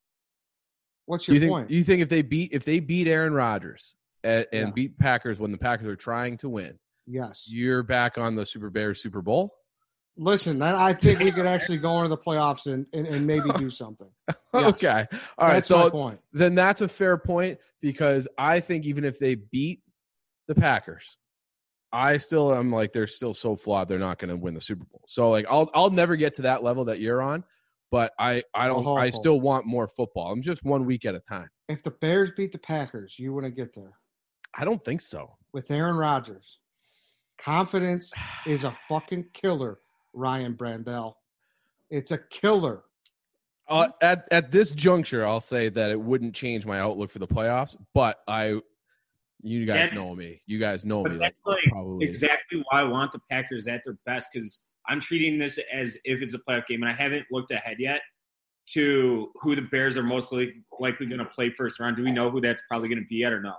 what's 1.06 1.26
you 1.28 1.34
your 1.34 1.40
think 1.40 1.50
point? 1.50 1.70
you 1.70 1.82
think 1.84 2.02
if 2.02 2.08
they 2.08 2.22
beat 2.22 2.52
if 2.52 2.64
they 2.64 2.80
beat 2.80 3.06
Aaron 3.08 3.32
Rodgers 3.32 3.94
and, 4.24 4.46
and 4.52 4.68
Yeah. 4.68 4.72
beat 4.74 4.98
Packers 4.98 5.38
when 5.38 5.52
the 5.52 5.58
Packers 5.58 5.86
are 5.86 5.96
trying 5.96 6.36
to 6.38 6.48
win, 6.48 6.78
yes. 7.06 7.46
you're 7.48 7.82
back 7.82 8.18
on 8.18 8.34
the 8.34 8.44
Super 8.44 8.68
Bears 8.70 9.00
Super 9.02 9.22
Bowl? 9.22 9.54
Listen, 10.16 10.60
I 10.60 10.92
think 10.92 11.20
we 11.20 11.30
could 11.32 11.46
actually 11.56 11.78
go 11.78 11.96
into 11.98 12.08
the 12.08 12.18
playoffs 12.18 12.72
and, 12.72 12.86
and, 12.92 13.06
and 13.06 13.26
maybe 13.26 13.48
do 13.56 13.70
something. 13.82 14.08
Yes. 14.28 14.36
Okay. 14.54 15.06
All 15.38 15.48
right. 15.48 15.54
That's 15.54 15.66
So 15.68 16.18
then 16.32 16.54
that's 16.54 16.80
a 16.82 16.88
fair 16.88 17.16
point 17.16 17.58
because 17.80 18.28
I 18.36 18.60
think 18.60 18.84
even 18.84 19.04
if 19.04 19.18
they 19.18 19.36
beat 19.36 19.80
the 20.48 20.54
Packers, 20.54 21.16
I 21.92 22.16
still 22.18 22.54
am 22.54 22.72
like 22.72 22.92
they're 22.92 23.06
still 23.06 23.34
so 23.34 23.56
flawed 23.56 23.88
they're 23.88 23.98
not 23.98 24.18
going 24.18 24.30
to 24.30 24.36
win 24.36 24.54
the 24.54 24.60
Super 24.60 24.84
Bowl. 24.84 25.02
So 25.06 25.30
like 25.30 25.46
I'll 25.50 25.70
I'll 25.74 25.90
never 25.90 26.16
get 26.16 26.34
to 26.34 26.42
that 26.42 26.62
level 26.62 26.86
that 26.86 27.00
you're 27.00 27.20
on, 27.22 27.44
but 27.90 28.12
I 28.18 28.42
I 28.54 28.66
don't 28.66 28.86
Oh. 28.86 28.96
I 28.96 29.10
still 29.10 29.40
want 29.40 29.66
more 29.66 29.88
football. 29.88 30.32
I'm 30.32 30.42
just 30.42 30.62
one 30.64 30.84
week 30.86 31.04
at 31.04 31.14
a 31.14 31.20
time. 31.20 31.48
If 31.68 31.82
the 31.82 31.90
Bears 31.90 32.32
beat 32.36 32.52
the 32.52 32.58
Packers, 32.58 33.18
you 33.18 33.32
wouldn't 33.32 33.56
get 33.56 33.74
there 33.74 33.92
I 34.54 34.64
don't 34.66 34.84
think 34.84 35.00
so. 35.00 35.36
with 35.54 35.70
Aaron 35.70 35.96
Rodgers. 35.96 36.58
Confidence 37.40 38.12
is 38.46 38.64
a 38.64 38.70
fucking 38.70 39.26
killer, 39.32 39.78
Ryan 40.12 40.54
Brandell. 40.54 41.14
It's 41.90 42.10
a 42.10 42.18
killer. 42.18 42.82
Uh, 43.68 43.88
at 44.02 44.26
at 44.30 44.50
this 44.50 44.72
juncture, 44.72 45.24
I'll 45.24 45.40
say 45.40 45.68
that 45.68 45.90
it 45.90 46.00
wouldn't 46.00 46.34
change 46.34 46.66
my 46.66 46.80
outlook 46.80 47.10
for 47.10 47.18
the 47.20 47.26
playoffs. 47.28 47.76
But 47.94 48.18
I, 48.26 48.60
you 49.42 49.64
guys 49.66 49.90
That's- 49.90 49.96
know 49.96 50.14
me. 50.14 50.42
You 50.46 50.58
guys 50.58 50.84
know 50.84 51.02
me. 51.04 51.16
that's 51.18 51.36
Like, 51.46 51.56
like 51.56 51.64
probably 51.70 52.06
exactly 52.06 52.62
why 52.70 52.80
I 52.80 52.84
want 52.84 53.12
the 53.12 53.20
Packers 53.30 53.66
at 53.66 53.82
their 53.84 53.96
best 54.04 54.28
because 54.32 54.70
I'm 54.88 55.00
treating 55.00 55.38
this 55.38 55.58
as 55.72 55.96
if 56.04 56.20
it's 56.22 56.34
a 56.34 56.38
playoff 56.38 56.66
game, 56.66 56.82
and 56.82 56.90
I 56.90 56.94
haven't 56.94 57.24
looked 57.30 57.50
ahead 57.52 57.76
yet 57.78 58.00
to 58.74 59.30
who 59.40 59.54
the 59.56 59.62
Bears 59.62 59.96
are 59.96 60.02
most 60.02 60.32
likely 60.32 61.06
going 61.06 61.18
to 61.18 61.24
play 61.24 61.50
first 61.50 61.78
round. 61.80 61.96
Do 61.96 62.04
we 62.04 62.10
know 62.12 62.30
who 62.30 62.40
that's 62.40 62.62
probably 62.68 62.88
going 62.88 63.00
to 63.00 63.06
be 63.08 63.16
yet 63.16 63.32
or 63.32 63.40
no? 63.40 63.54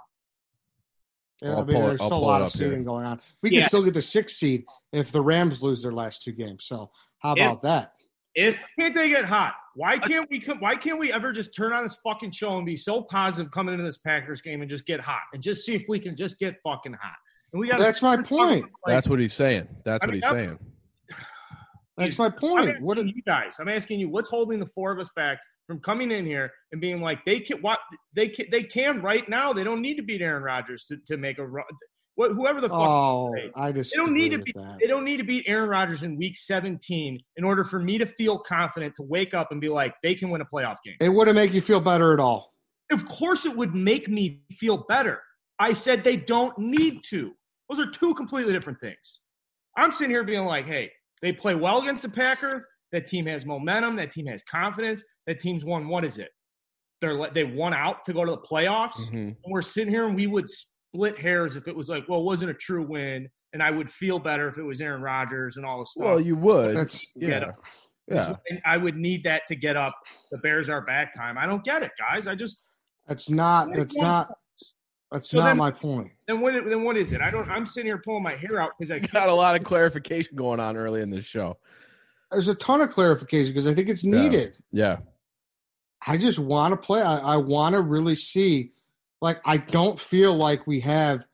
Yeah, 1.41 1.51
I'll 1.51 1.59
I 1.59 1.63
mean, 1.63 1.75
pull 1.75 1.83
it- 1.85 1.87
there's 1.89 2.03
still 2.03 2.13
a 2.13 2.19
lot 2.19 2.41
of 2.41 2.47
up 2.47 2.53
here. 2.53 2.69
seeding 2.69 2.83
going 2.83 3.05
on. 3.05 3.19
We 3.41 3.51
Yeah. 3.51 3.61
can 3.61 3.67
still 3.69 3.83
get 3.83 3.93
the 3.93 4.01
sixth 4.01 4.37
seed 4.37 4.65
if 4.91 5.11
the 5.11 5.21
Rams 5.21 5.61
lose 5.61 5.81
their 5.81 5.91
last 5.91 6.23
two 6.23 6.31
games. 6.31 6.65
So 6.65 6.91
how 7.19 7.33
If- 7.33 7.39
about 7.45 7.61
that? 7.63 7.93
If 8.35 8.65
Can't 8.79 8.95
they 8.95 9.09
get 9.09 9.25
hot? 9.25 9.53
Why 9.75 9.97
can't 9.99 10.27
we? 10.29 10.39
come- 10.39 10.59
Why 10.59 10.75
can't 10.75 10.97
we 10.99 11.11
ever 11.13 11.31
just 11.31 11.55
turn 11.55 11.71
on 11.73 11.83
this 11.83 11.95
fucking 12.03 12.31
show 12.31 12.57
and 12.57 12.65
be 12.65 12.75
so 12.75 13.01
positive 13.03 13.51
coming 13.51 13.73
into 13.73 13.85
this 13.85 13.97
Packers 13.99 14.41
game 14.41 14.61
and 14.61 14.69
just 14.69 14.85
get 14.85 14.99
hot 14.99 15.21
and 15.33 15.43
just 15.43 15.65
see 15.65 15.75
if 15.75 15.85
we 15.87 15.99
can 15.99 16.15
just 16.15 16.39
get 16.39 16.59
fucking 16.63 16.93
hot? 16.93 17.15
And 17.51 17.59
we 17.59 17.67
got. 17.67 17.79
That's 17.79 18.01
my 18.01 18.17
point. 18.17 18.65
that's 18.85 19.07
what 19.07 19.19
he's 19.19 19.33
saying. 19.33 19.67
That's 19.83 20.03
I 20.03 20.07
what 20.07 20.13
mean, 20.13 20.21
he's 20.21 20.31
I'm- 20.31 20.35
saying. 20.35 20.59
That's 21.95 22.17
my 22.17 22.25
I'm 22.25 22.31
point. 22.33 22.69
asking 22.69 22.83
What? 22.85 22.97
you 23.05 23.21
guys? 23.21 23.57
I'm 23.59 23.69
asking 23.69 23.99
you. 23.99 24.09
What's 24.09 24.29
holding 24.29 24.59
the 24.59 24.65
four 24.65 24.91
of 24.91 24.97
us 24.99 25.09
back 25.15 25.37
from 25.67 25.79
coming 25.79 26.11
in 26.11 26.25
here 26.25 26.51
and 26.71 26.81
being 26.81 27.01
like 27.01 27.23
they 27.25 27.39
can? 27.39 27.61
What 27.61 27.79
they 28.13 28.27
can? 28.27 28.47
They 28.51 28.63
can 28.63 29.01
right 29.01 29.27
now. 29.27 29.53
They 29.53 29.63
don't 29.63 29.81
need 29.81 29.95
to 29.95 30.03
beat 30.03 30.21
Aaron 30.21 30.43
Rodgers 30.43 30.85
to, 30.87 30.97
to 31.07 31.17
make 31.17 31.37
a 31.39 31.45
run. 31.45 31.65
What, 32.15 32.33
whoever 32.33 32.61
the 32.61 32.69
fuck. 32.69 32.77
Oh. 32.77 33.35
I 33.55 33.71
just 33.71 33.91
They 33.91 33.97
don't 33.97 34.13
need 34.13 34.29
to 34.29 34.37
be. 34.37 34.51
that. 34.55 34.77
They 34.79 34.87
don't 34.87 35.03
need 35.03 35.17
to 35.17 35.23
beat 35.23 35.45
Aaron 35.47 35.67
Rodgers 35.67 36.03
in 36.03 36.15
Week 36.15 36.37
17 36.37 37.19
in 37.37 37.43
order 37.43 37.63
for 37.63 37.79
me 37.79 37.97
to 37.97 38.05
feel 38.05 38.37
confident 38.37 38.93
to 38.95 39.01
wake 39.03 39.33
up 39.33 39.51
and 39.51 39.59
be 39.59 39.69
like, 39.69 39.95
they 40.03 40.13
can 40.13 40.29
win 40.29 40.41
a 40.41 40.45
playoff 40.45 40.75
game. 40.85 40.95
It 40.99 41.09
wouldn't 41.09 41.35
make 41.35 41.53
you 41.53 41.61
feel 41.61 41.79
better 41.79 42.13
at 42.13 42.19
all. 42.19 42.53
Of 42.91 43.05
course, 43.05 43.45
it 43.45 43.55
would 43.57 43.73
make 43.73 44.07
me 44.07 44.43
feel 44.51 44.85
better. 44.87 45.21
I 45.57 45.73
said 45.73 46.03
they 46.03 46.17
don't 46.17 46.55
need 46.59 47.03
to. 47.05 47.31
Those 47.69 47.79
are 47.79 47.89
two 47.89 48.13
completely 48.13 48.53
different 48.53 48.79
things. 48.79 49.19
I'm 49.75 49.91
sitting 49.91 50.11
here 50.11 50.23
being 50.23 50.45
like, 50.45 50.67
hey, 50.67 50.91
they 51.23 51.31
play 51.31 51.55
well 51.55 51.81
against 51.81 52.03
the 52.03 52.09
Packers. 52.09 52.63
That 52.93 53.07
team 53.07 53.25
has 53.25 53.45
momentum. 53.45 53.97
That 53.97 54.11
team 54.11 54.27
has 54.27 54.41
confidence. 54.43 55.03
That 55.27 55.39
team's 55.41 55.65
won. 55.65 55.89
What 55.89 56.05
is 56.05 56.17
it? 56.17 56.29
They're 57.01 57.15
le- 57.15 57.31
they 57.33 57.43
won 57.43 57.73
out 57.73 58.05
to 58.05 58.13
go 58.13 58.23
to 58.23 58.31
the 58.31 58.37
playoffs. 58.37 58.95
Mhm. 59.09 59.13
And 59.13 59.35
we're 59.47 59.61
sitting 59.61 59.91
here 59.91 60.05
and 60.07 60.15
we 60.15 60.27
would 60.27 60.47
split 60.49 61.19
hairs 61.19 61.57
if 61.57 61.67
it 61.67 61.75
was 61.75 61.89
like, 61.89 62.07
well, 62.07 62.19
it 62.21 62.23
wasn't 62.23 62.51
a 62.51 62.53
true 62.53 62.85
win, 62.85 63.27
and 63.51 63.61
I 63.61 63.71
would 63.71 63.89
feel 63.89 64.19
better 64.19 64.47
if 64.47 64.57
it 64.57 64.63
was 64.63 64.79
Aaron 64.79 65.01
Rodgers 65.01 65.57
and 65.57 65.65
all 65.65 65.79
this 65.79 65.91
stuff. 65.91 66.05
Well, 66.05 66.21
you 66.21 66.37
would. 66.37 66.77
That's 66.77 67.03
yeah. 67.15 67.51
This- 68.07 68.27
Yeah. 68.27 68.35
I 68.65 68.77
would 68.77 68.95
need 68.95 69.23
that 69.23 69.43
to 69.47 69.55
get 69.55 69.75
up. 69.75 69.95
The 70.31 70.37
Bears 70.37 70.69
are 70.69 70.81
back 70.81 71.13
time. 71.13 71.37
I 71.37 71.45
don't 71.45 71.63
get 71.63 71.83
it, 71.83 71.91
guys. 71.97 72.27
I 72.27 72.35
just 72.35 72.63
that's 73.07 73.29
not. 73.29 73.73
That's 73.73 73.97
not. 73.97 74.33
That's 75.11 75.29
So 75.29 75.39
not 75.39 75.45
then- 75.47 75.57
my 75.57 75.71
point. 75.71 76.11
then 76.27 76.39
what? 76.41 76.53
Then 76.65 76.83
what 76.83 76.95
is 76.97 77.11
it? 77.11 77.21
I 77.21 77.31
don't. 77.31 77.49
I'm 77.49 77.65
sitting 77.65 77.87
here 77.87 77.97
pulling 77.97 78.23
my 78.23 78.35
hair 78.35 78.61
out 78.61 78.71
because 78.77 78.91
I 78.91 78.99
Got 79.13 79.29
a 79.29 79.33
lot 79.33 79.55
of 79.55 79.63
clarification 79.65 80.35
going 80.35 80.59
on 80.59 80.77
early 80.77 81.01
in 81.01 81.09
this 81.09 81.25
show. 81.25 81.57
There's 82.33 82.47
a 82.49 82.55
ton 82.55 82.81
of 82.81 82.89
clarification 82.89 83.51
because 83.53 83.67
I 83.67 83.73
think 83.73 83.89
it's 83.89 84.03
needed. 84.03 84.57
Yeah. 84.71 84.97
I 86.05 86.17
just 86.17 86.39
want 86.39 86.73
to 86.73 86.77
play. 86.77 87.01
I, 87.01 87.17
I 87.17 87.37
want 87.37 87.73
to 87.73 87.81
really 87.81 88.15
see. 88.15 88.71
Like, 89.21 89.39
I 89.45 89.57
don't 89.57 89.97
feel 89.97 90.33
like 90.35 90.67
we 90.67 90.81
have 90.81 91.25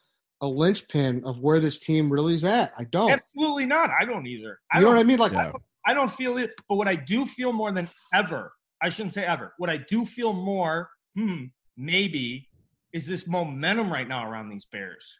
a 0.41 0.47
linchpin 0.47 1.23
of 1.25 1.41
where 1.41 1.59
this 1.59 1.79
team 1.79 2.11
really 2.11 2.35
is 2.35 2.43
at. 2.43 2.71
I 2.77 2.83
don't. 2.85 3.11
absolutely 3.11 3.65
not. 3.65 3.89
I 3.99 4.05
don't 4.05 4.27
either. 4.27 4.59
I 4.71 4.77
you 4.77 4.81
know 4.83 4.89
don't. 4.89 4.97
what 4.97 5.01
I 5.01 5.03
mean? 5.03 5.17
Like, 5.19 5.31
Yeah. 5.31 5.51
I 5.87 5.93
don't 5.93 6.11
feel 6.11 6.37
it. 6.37 6.51
But 6.67 6.75
what 6.75 6.87
I 6.87 6.95
do 6.95 7.25
feel 7.25 7.51
more 7.51 7.71
than 7.71 7.89
ever, 8.13 8.53
I 8.81 8.89
shouldn't 8.89 9.13
say 9.13 9.25
ever. 9.25 9.53
What 9.57 9.69
I 9.71 9.77
do 9.77 10.05
feel 10.05 10.33
more, 10.33 10.89
hmm, 11.15 11.45
maybe, 11.75 12.47
is 12.93 13.07
this 13.07 13.27
momentum 13.27 13.91
right 13.91 14.07
now 14.07 14.29
around 14.29 14.49
these 14.49 14.65
Bears. 14.65 15.17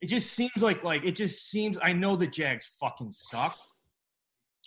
It 0.00 0.06
just 0.06 0.32
seems 0.32 0.56
like 0.62 0.82
like 0.84 1.04
it 1.04 1.16
just 1.16 1.50
seems. 1.50 1.76
I 1.82 1.92
know 1.92 2.16
the 2.16 2.26
Jags 2.26 2.66
fucking 2.80 3.12
suck. 3.12 3.58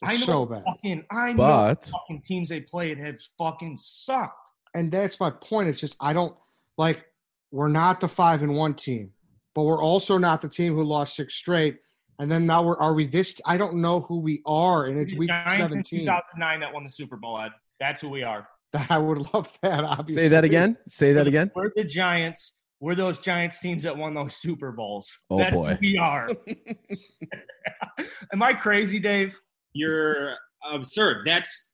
I 0.02 0.14
know 0.14 0.18
so 0.26 0.46
bad. 0.46 0.64
fucking. 0.66 1.06
I 1.12 1.32
know 1.34 1.38
But 1.38 1.86
fucking 1.92 2.24
teams 2.26 2.50
they 2.50 2.62
played 2.62 2.98
have 3.00 3.18
fucking 3.38 3.78
sucked. 3.78 4.38
and 4.74 4.92
that's 4.92 5.20
my 5.20 5.30
point. 5.30 5.70
It's 5.70 5.80
just 5.80 5.96
I 6.02 6.14
don't 6.14 6.36
like 6.78 7.06
we're 7.52 7.68
not 7.70 8.00
the 8.00 8.08
five 8.08 8.42
and 8.42 8.56
one 8.56 8.74
team, 8.74 9.12
but 9.54 9.64
we're 9.64 9.82
also 9.82 10.18
not 10.18 10.42
the 10.42 10.50
team 10.50 10.74
who 10.76 10.84
lost 10.84 11.16
six 11.16 11.36
straight. 11.36 11.78
And 12.20 12.32
then 12.32 12.46
now 12.46 12.64
we're 12.64 12.78
are 12.78 12.94
we 12.94 13.06
this? 13.06 13.40
I 13.46 13.58
don't 13.58 13.76
know 13.76 14.02
who 14.02 14.20
we 14.20 14.42
are, 14.46 14.86
and 14.86 15.00
it's 15.00 15.16
week 15.16 15.30
Giants 15.30 15.56
seventeen. 15.58 16.00
2009 16.02 16.60
that 16.62 16.74
won 16.74 16.84
the 16.84 16.90
Super 16.90 17.18
Bowl, 17.18 17.40
Ed. 17.40 17.52
That's 17.80 18.02
who 18.02 18.10
we 18.10 18.24
are. 18.24 18.48
I 18.90 18.98
would 18.98 19.34
love 19.34 19.58
that. 19.62 19.84
Obviously, 19.84 20.24
say 20.24 20.30
that 20.30 20.44
again. 20.44 20.78
Say 20.88 21.14
that 21.14 21.28
again. 21.28 21.52
We're 21.56 21.72
the 21.76 21.84
Giants. 21.84 22.58
We're 22.80 22.96
those 22.96 23.18
Giants 23.20 23.60
teams 23.62 23.84
that 23.84 23.96
won 23.98 24.14
those 24.14 24.36
Super 24.36 24.72
Bowls. 24.72 25.18
Oh, 25.30 25.38
That's 25.38 25.54
boy. 25.56 25.70
who 25.76 25.78
we 25.82 25.98
are. 25.98 26.30
Am 28.34 28.42
I 28.44 28.54
crazy, 28.54 29.00
Dave? 29.00 29.40
You're 29.74 30.34
absurd, 30.70 31.26
that's 31.26 31.72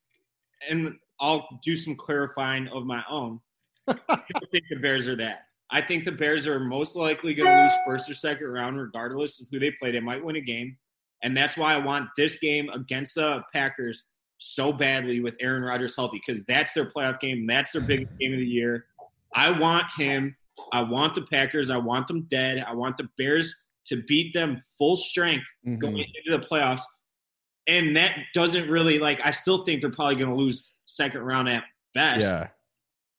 and 0.70 0.96
I'll 1.20 1.48
do 1.64 1.76
some 1.76 1.96
clarifying 1.96 2.68
of 2.70 2.86
my 2.86 3.04
own. 3.10 3.40
I 3.88 3.96
don't 4.08 4.52
think 4.52 4.66
the 4.70 4.78
Bears 4.78 5.08
are 5.08 5.16
that. 5.18 5.44
I 5.72 5.82
think 5.82 6.04
the 6.04 6.12
Bears 6.12 6.48
are 6.48 6.60
most 6.60 6.96
likely 6.96 7.34
going 7.34 7.50
to 7.50 7.62
lose 7.64 7.74
first 7.86 8.10
or 8.10 8.14
second 8.14 8.48
round, 8.48 8.80
regardless 8.80 9.40
of 9.42 9.48
who 9.52 9.60
they 9.60 9.72
play. 9.72 9.92
They 9.92 10.00
might 10.00 10.24
win 10.24 10.36
a 10.36 10.42
game, 10.42 10.78
and 11.24 11.36
that's 11.36 11.58
why 11.58 11.74
I 11.74 11.78
want 11.78 12.10
this 12.18 12.40
game 12.40 12.70
against 12.70 13.16
the 13.16 13.42
Packers 13.54 14.12
so 14.38 14.72
badly 14.72 15.20
with 15.20 15.36
Aaron 15.42 15.64
Rodgers 15.64 15.96
healthy 15.96 16.22
because 16.26 16.46
that's 16.46 16.74
their 16.74 16.86
playoff 16.86 17.20
game. 17.20 17.46
That's 17.46 17.72
their 17.72 17.82
biggest 17.82 18.18
game 18.20 18.34
of 18.34 18.40
the 18.40 18.46
year. 18.46 18.86
I 19.36 19.52
want 19.52 19.86
him. 19.98 20.36
I 20.72 20.82
want 20.82 21.14
the 21.16 21.22
Packers. 21.24 21.70
I 21.70 21.78
want 21.78 22.08
them 22.08 22.22
dead. 22.30 22.64
I 22.68 22.74
want 22.74 22.98
the 22.98 23.08
Bears 23.18 23.68
to 23.88 24.02
beat 24.04 24.34
them 24.34 24.58
full 24.78 24.96
strength 24.96 25.46
Mhm. 25.68 25.80
going 25.80 25.98
into 25.98 26.38
the 26.38 26.46
playoffs. 26.46 26.84
And 27.70 27.96
that 27.96 28.16
doesn't 28.34 28.70
really 28.70 28.98
like. 29.00 29.22
I 29.24 29.32
still 29.32 29.64
think 29.64 29.82
they're 29.82 29.92
probably 29.92 30.16
going 30.16 30.30
to 30.30 30.36
lose 30.36 30.78
second 30.86 31.22
round 31.22 31.48
at 31.48 31.64
best. 31.94 32.22
Yeah. 32.22 32.48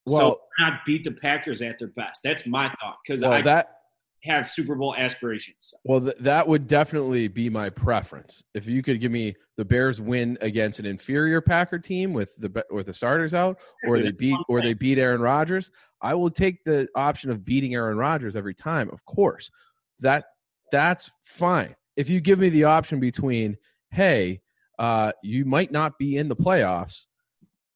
so 0.08 0.16
Well, 0.16 0.40
not 0.58 0.80
beat 0.84 1.04
the 1.04 1.12
Packers 1.12 1.62
at 1.62 1.78
their 1.78 1.88
best. 1.88 2.22
That's 2.24 2.46
my 2.46 2.68
thought 2.68 2.98
because 3.04 3.22
well, 3.22 3.32
I 3.32 3.42
that 3.42 3.76
have 4.24 4.46
Super 4.48 4.74
Bowl 4.74 4.94
aspirations. 4.96 5.72
well 5.84 6.00
th- 6.00 6.16
that 6.20 6.46
would 6.46 6.66
definitely 6.66 7.28
be 7.28 7.48
my 7.48 7.70
preference. 7.70 8.42
If 8.54 8.66
you 8.66 8.82
could 8.82 9.00
give 9.00 9.12
me 9.12 9.34
the 9.56 9.64
Bears 9.64 10.00
win 10.00 10.36
against 10.40 10.78
an 10.78 10.86
inferior 10.86 11.40
Packer 11.40 11.78
team 11.78 12.12
with 12.12 12.34
the 12.36 12.64
with 12.70 12.86
the 12.86 12.94
starters 12.94 13.34
out, 13.34 13.58
or 13.86 13.98
they 14.00 14.12
beat 14.12 14.36
or 14.48 14.60
they 14.60 14.74
beat 14.74 14.98
Aaron 14.98 15.20
Rodgers, 15.20 15.70
I 16.02 16.14
will 16.14 16.30
take 16.30 16.64
the 16.64 16.88
option 16.94 17.30
of 17.30 17.44
beating 17.44 17.74
Aaron 17.74 17.96
Rodgers 17.96 18.36
every 18.36 18.54
time. 18.54 18.90
Of 18.90 19.04
course, 19.06 19.50
that 20.00 20.24
that's 20.70 21.10
fine. 21.24 21.74
If 21.96 22.08
you 22.08 22.20
give 22.20 22.38
me 22.38 22.48
the 22.48 22.64
option 22.64 23.00
between, 23.00 23.56
hey, 23.90 24.40
uh, 24.78 25.12
you 25.22 25.44
might 25.44 25.70
not 25.72 25.98
be 25.98 26.16
in 26.16 26.28
the 26.28 26.36
playoffs, 26.36 27.04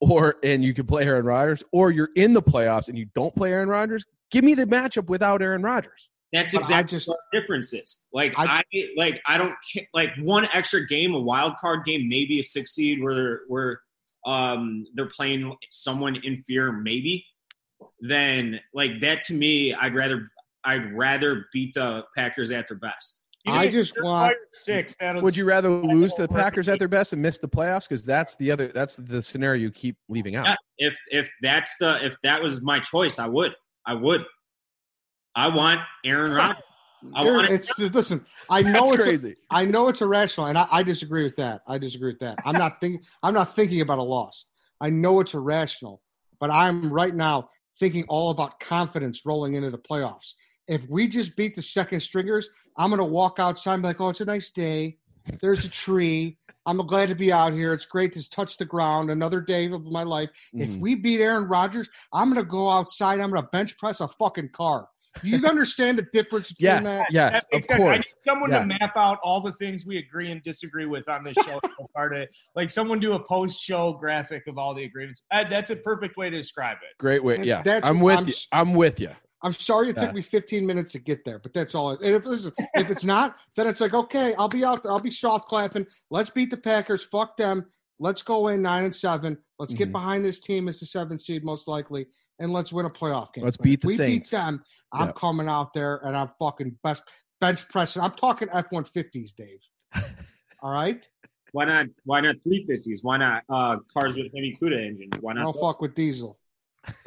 or 0.00 0.37
and 0.42 0.62
you 0.64 0.75
can 0.75 0.87
play 0.87 1.04
Aaron 1.04 1.25
Rodgers, 1.25 1.62
or 1.73 1.90
you're 1.90 2.11
in 2.16 2.33
the 2.33 2.42
playoffs 2.42 2.88
and 2.88 2.99
you 2.99 3.06
don't 3.14 3.35
play 3.35 3.52
Aaron 3.52 3.68
Rodgers, 3.68 4.04
give 4.30 4.44
me 4.44 4.54
the 4.54 4.66
matchup 4.66 5.06
without 5.06 5.42
Aaron 5.42 5.62
Rodgers. 5.62 6.09
That's 6.33 6.52
exactly 6.52 6.97
just- 6.97 7.06
what 7.09 7.18
the 7.33 7.40
difference 7.40 7.73
is. 7.73 8.06
Like 8.12 8.35
I- 8.37 8.59
I, 8.75 8.83
like 8.97 9.21
I 9.26 9.38
don't 9.38 9.54
ca- 9.73 9.87
like 9.94 10.11
one 10.21 10.49
extra 10.52 10.85
game, 10.87 11.14
a 11.14 11.21
wild 11.21 11.56
card 11.61 11.85
game, 11.85 12.09
maybe 12.09 12.38
a 12.40 12.42
six 12.42 12.73
seed 12.75 13.02
where 13.02 13.14
they're 13.14 13.40
where 13.49 13.80
um 14.26 14.85
they're 14.94 15.06
playing 15.09 15.54
someone 15.71 16.16
inferior, 16.25 16.73
maybe. 16.73 17.25
Then 18.00 18.61
like 18.73 19.00
that 19.00 19.23
to 19.25 19.35
me, 19.35 19.75
I'd 19.75 19.94
rather 19.94 20.28
I'd 20.64 20.92
rather 20.94 21.47
beat 21.52 21.75
the 21.75 22.04
Packers 22.16 22.50
at 22.50 22.66
their 22.68 22.78
best. 22.78 23.23
Even 23.46 23.58
I 23.58 23.68
just 23.68 23.94
they're 23.94 24.04
want- 24.04 24.36
six. 24.52 24.96
That'll 24.98 25.20
Would 25.22 25.36
you 25.36 25.44
rather 25.44 25.68
lose 25.68 26.14
to 26.14 26.22
the 26.22 26.28
Packers 26.28 26.68
at 26.68 26.78
their 26.78 26.88
best 26.88 27.12
and 27.12 27.20
miss 27.20 27.38
the 27.38 27.48
playoffs? 27.48 27.86
Because 27.88 28.04
that's 28.04 28.36
the 28.36 28.50
other 28.50 28.68
that's 28.68 28.96
the 28.96 29.20
scenario 29.20 29.60
you 29.62 29.70
keep 29.70 29.96
leaving 30.08 30.34
out. 30.36 30.46
Yeah, 30.46 30.56
if 30.78 30.98
if 31.10 31.30
that's 31.42 31.76
the 31.78 32.04
if 32.04 32.16
that 32.22 32.42
was 32.42 32.62
my 32.62 32.80
choice, 32.80 33.18
I 33.18 33.28
would. 33.28 33.54
I 33.86 33.94
would. 33.94 34.24
I 35.34 35.48
want 35.48 35.80
Aaron 36.04 36.32
Rodgers. 36.34 36.62
I 37.14 37.22
Aaron, 37.22 37.36
want 37.36 37.50
it. 37.50 37.54
it's 37.54 37.78
listen. 37.94 38.24
I 38.48 38.62
know 38.62 38.72
That's 38.72 38.92
it's 38.92 39.04
crazy. 39.04 39.36
I 39.50 39.66
know 39.66 39.88
it's 39.88 40.00
irrational, 40.00 40.46
and 40.46 40.56
I, 40.56 40.66
I 40.72 40.82
disagree 40.82 41.24
with 41.24 41.36
that. 41.36 41.60
I 41.68 41.76
disagree 41.76 42.12
with 42.12 42.20
that. 42.20 42.38
I'm 42.46 42.54
not 42.56 42.80
thinking. 42.80 43.02
I'm 43.22 43.34
not 43.34 43.54
thinking 43.54 43.82
about 43.82 43.98
a 43.98 44.02
loss. 44.02 44.46
I 44.80 44.88
know 44.88 45.20
it's 45.20 45.34
irrational, 45.34 46.00
but 46.40 46.50
I'm 46.50 46.90
right 46.90 47.14
now 47.14 47.50
thinking 47.78 48.04
all 48.08 48.30
about 48.30 48.58
confidence 48.58 49.22
rolling 49.26 49.52
into 49.54 49.70
the 49.70 49.76
playoffs. 49.78 50.32
If 50.66 50.88
we 50.88 51.09
just 51.09 51.37
beat 51.37 51.54
the 51.54 51.62
second 51.62 52.00
stringers, 52.00 52.49
I'm 52.76 52.90
going 52.90 52.99
to 52.99 53.04
walk 53.04 53.38
outside 53.38 53.75
and 53.75 53.83
be 53.83 53.88
like, 53.88 54.00
"Oh, 54.00 54.09
it's 54.09 54.21
a 54.21 54.25
nice 54.25 54.50
day. 54.50 54.99
There's 55.40 55.64
a 55.64 55.71
tree. 55.71 56.38
I'm 56.66 56.78
glad 56.87 57.09
to 57.09 57.14
be 57.14 57.33
out 57.33 57.52
here. 57.52 57.73
It's 57.73 57.87
great 57.87 58.12
to 58.14 58.30
touch 58.30 58.56
the 58.56 58.64
ground. 58.64 59.11
Another 59.11 59.40
day 59.40 59.66
of 59.71 59.87
my 59.87 60.02
life. 60.02 60.30
If 60.52 60.71
Mhm. 60.71 60.80
we 60.80 60.94
beat 60.94 61.21
Aaron 61.21 61.44
Rodgers, 61.49 61.88
I'm 62.12 62.28
gonna 62.30 62.44
go 62.44 62.71
outside. 62.71 63.21
I'm 63.21 63.30
gonna 63.30 63.47
bench 63.50 63.76
press 63.78 64.00
a 64.00 64.09
fucking 64.09 64.50
car. 64.50 64.88
Do 65.23 65.28
you 65.28 65.47
understand 65.47 65.97
the 65.97 66.06
difference 66.12 66.49
between 66.49 66.64
Yes, 66.66 66.85
that? 66.85 67.06
yes, 67.12 67.33
That 67.33 67.44
of 67.44 67.52
makes 67.52 67.68
sense. 67.68 67.80
I 67.85 67.97
need 67.97 68.04
someone 68.26 68.50
Yes. 68.50 68.61
to 68.61 68.66
map 68.66 68.97
out 68.97 69.18
all 69.23 69.40
the 69.40 69.52
things 69.52 69.87
we 69.87 69.97
agree 69.99 70.30
and 70.30 70.42
disagree 70.42 70.87
with 70.87 71.09
on 71.09 71.23
this 71.25 71.35
show. 71.37 71.61
so 71.62 71.87
far 71.92 72.09
to- 72.09 72.26
like 72.56 72.68
someone 72.71 72.99
do 72.99 73.12
a 73.12 73.21
post-show 73.25 73.92
graphic 73.92 74.47
of 74.49 74.59
all 74.59 74.75
the 74.75 74.83
agreements. 74.85 75.23
Uh, 75.30 75.44
that's 75.44 75.71
a 75.71 75.76
perfect 75.76 76.16
way 76.16 76.30
to 76.30 76.37
describe 76.37 76.78
it. 76.83 76.99
Great 76.99 77.23
way. 77.23 77.37
Yeah, 77.44 77.62
I'm 77.85 78.00
with 78.00 78.18
I'm 78.18 78.26
you. 78.28 78.35
I'm 78.52 78.75
with 78.75 78.99
you. 79.00 79.11
I'm 79.44 79.52
sorry 79.52 79.90
it 79.90 79.96
Yeah. 79.96 80.06
took 80.06 80.14
me 80.14 80.22
15 80.22 80.66
minutes 80.66 80.92
to 80.92 80.98
get 80.98 81.24
there, 81.24 81.38
but 81.38 81.52
that's 81.52 81.74
all. 81.74 81.90
And 81.90 82.02
if 82.02 82.24
listen, 82.24 82.52
if 82.74 82.90
it's 82.90 83.04
not, 83.04 83.36
then 83.54 83.66
it's 83.68 83.80
like 83.80 83.92
okay, 83.94 84.34
I'll 84.34 84.48
be 84.48 84.64
out 84.64 84.82
there. 84.82 84.90
I'll 84.90 84.98
be 85.00 85.10
soft 85.10 85.46
clapping. 85.48 85.86
Let's 86.10 86.30
beat 86.30 86.50
the 86.50 86.56
Packers. 86.56 87.04
Fuck 87.04 87.36
them. 87.36 87.66
Let's 88.00 88.22
go 88.22 88.48
in 88.48 88.62
nine 88.62 88.84
and 88.84 88.96
seven. 88.96 89.36
Let's 89.58 89.74
get 89.74 89.90
Mhm. 89.90 89.92
behind 89.92 90.24
this 90.24 90.40
team 90.40 90.66
as 90.68 90.80
the 90.80 90.86
seventh 90.86 91.20
seed, 91.20 91.44
most 91.44 91.68
likely, 91.68 92.06
and 92.40 92.52
let's 92.52 92.72
win 92.72 92.86
a 92.86 92.90
playoff 92.90 93.32
game. 93.34 93.44
Let's 93.44 93.56
But 93.58 93.64
beat 93.64 93.74
if 93.74 93.80
the 93.82 93.86
we 93.88 93.96
Saints. 93.96 94.30
beat 94.30 94.36
them. 94.36 94.64
I'm 94.92 95.08
Yep. 95.08 95.14
coming 95.16 95.46
out 95.48 95.74
there 95.74 95.96
and 96.04 96.16
I'm 96.16 96.28
fucking 96.38 96.78
best 96.82 97.02
bench 97.40 97.68
pressing. 97.68 98.02
I'm 98.02 98.12
talking 98.12 98.48
F-150s, 98.50 99.32
Dave. 99.32 99.60
all 100.62 100.72
right, 100.72 101.08
Why 101.52 101.66
not? 101.66 101.86
Why 102.04 102.20
not 102.20 102.36
350s? 102.44 103.04
Why 103.04 103.16
not 103.18 103.44
uh, 103.48 103.76
cars 103.92 104.16
with 104.16 104.26
heavy 104.34 104.56
CUDA 104.60 104.86
engines? 104.88 105.12
Why 105.20 105.30
I 105.32 105.34
not? 105.36 105.52
don't 105.54 105.60
fuck 105.60 105.80
with 105.80 105.94
diesel. 105.94 106.40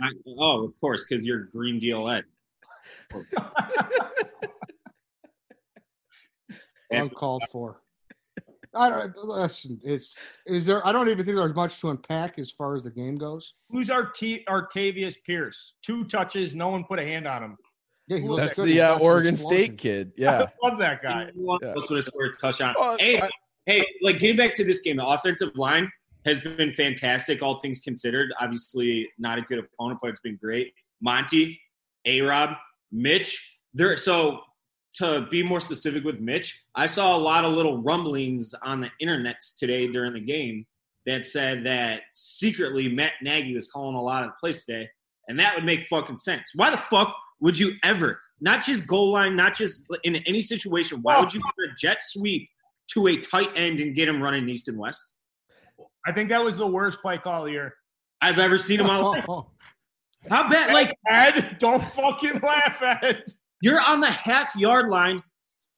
not- 0.00 0.12
oh, 0.38 0.64
of 0.66 0.80
course, 0.80 1.04
because 1.08 1.24
you're 1.24 1.44
Green 1.54 1.78
Deal 1.78 2.08
Ed. 2.08 2.24
Uncalled 6.90 7.44
for. 7.52 7.80
I 8.74 8.88
don't 8.88 9.16
listen. 9.24 9.80
It's 9.84 10.14
is 10.46 10.64
there? 10.66 10.86
I 10.86 10.92
don't 10.92 11.08
even 11.08 11.24
think 11.24 11.36
there's 11.36 11.54
much 11.54 11.80
to 11.80 11.90
unpack 11.90 12.38
as 12.38 12.50
far 12.52 12.74
as 12.74 12.82
the 12.84 12.90
game 12.90 13.16
goes. 13.16 13.54
Who's 13.68 13.90
our 13.90 14.06
T- 14.10 14.44
Artavis 14.48 15.16
Pierce? 15.24 15.74
Two 15.82 16.04
touches, 16.04 16.54
no 16.54 16.68
one 16.68 16.84
put 16.84 16.98
a 17.00 17.02
hand 17.02 17.26
on 17.26 17.42
him. 17.42 17.56
Yeah, 18.06 18.18
he 18.18 18.28
looks 18.28 18.42
That's 18.44 18.56
good. 18.56 18.68
the 18.68 18.80
uh, 18.80 18.98
Oregon. 18.98 19.34
State 19.36 19.76
kid. 19.78 20.12
Yeah. 20.16 20.46
I 20.62 20.68
love 20.68 20.78
that 20.78 21.02
guy. 21.02 21.28
Anyone 21.34 21.58
Yeah. 21.62 21.70
else 21.70 21.88
would 21.90 21.96
have 21.96 22.04
scored 22.04 22.34
a 22.34 22.36
touchdown. 22.36 22.74
Well, 22.78 22.96
hey, 22.98 23.20
I- 23.20 23.28
hey, 23.66 23.84
like 24.02 24.18
getting 24.20 24.36
back 24.36 24.54
to 24.54 24.64
this 24.64 24.80
game, 24.80 24.96
the 24.96 25.06
offensive 25.06 25.50
line 25.56 25.90
has 26.24 26.40
been 26.40 26.72
fantastic, 26.72 27.42
all 27.42 27.60
things 27.60 27.80
considered. 27.80 28.32
Obviously, 28.40 29.08
not 29.18 29.38
a 29.38 29.42
good 29.42 29.58
opponent, 29.58 30.00
but 30.02 30.10
it's 30.10 30.20
been 30.20 30.38
great. 30.40 30.72
Monty, 31.00 31.60
A 32.04 32.20
Rob, 32.20 32.50
Mitch. 32.92 33.56
There 33.72 33.96
so 33.96 34.40
to 34.94 35.26
be 35.30 35.42
more 35.42 35.60
specific 35.60 36.04
with 36.04 36.20
Mitch, 36.20 36.64
I 36.74 36.86
saw 36.86 37.16
a 37.16 37.18
lot 37.18 37.44
of 37.44 37.52
little 37.52 37.82
rumblings 37.82 38.54
on 38.62 38.80
the 38.80 38.90
internets 39.02 39.56
today 39.58 39.86
during 39.86 40.14
the 40.14 40.20
game 40.20 40.66
that 41.06 41.26
said 41.26 41.64
that 41.64 42.02
secretly 42.12 42.88
Matt 42.88 43.12
Nagy 43.22 43.54
was 43.54 43.70
calling 43.70 43.96
a 43.96 44.02
lot 44.02 44.22
of 44.24 44.30
the 44.30 44.34
plays 44.40 44.64
today, 44.64 44.88
and 45.28 45.38
that 45.38 45.54
would 45.54 45.64
make 45.64 45.86
fucking 45.86 46.16
sense. 46.16 46.50
Why 46.54 46.70
the 46.70 46.76
fuck 46.76 47.16
would 47.40 47.58
you 47.58 47.72
ever, 47.82 48.20
not 48.40 48.64
just 48.64 48.86
goal 48.86 49.12
line, 49.12 49.36
not 49.36 49.54
just 49.54 49.86
in 50.02 50.16
any 50.26 50.42
situation, 50.42 50.98
why 51.02 51.18
would 51.18 51.32
you 51.32 51.40
put 51.40 51.70
a 51.70 51.74
jet 51.78 52.02
sweep 52.02 52.48
to 52.92 53.06
a 53.06 53.16
tight 53.16 53.50
end 53.54 53.80
and 53.80 53.94
get 53.94 54.08
him 54.08 54.22
running 54.22 54.48
east 54.48 54.68
and 54.68 54.76
west? 54.76 55.02
I 56.06 56.12
think 56.12 56.30
that 56.30 56.42
was 56.42 56.56
the 56.56 56.66
worst 56.66 57.00
play 57.02 57.18
call 57.18 57.46
of 57.46 57.52
year. 57.52 57.74
I've 58.20 58.38
ever 58.38 58.58
seen 58.58 58.80
in 58.80 58.86
my 58.86 58.96
life. 59.00 59.24
How 60.28 60.48
bad? 60.48 60.72
Like 60.72 60.96
Ed, 61.08 61.56
don't 61.58 61.82
fucking 61.82 62.40
laugh 62.40 62.82
at 62.82 63.04
it. 63.04 63.34
you're 63.62 63.80
on 63.80 64.00
the 64.00 64.10
half 64.10 64.54
yard 64.56 64.88
line, 64.88 65.22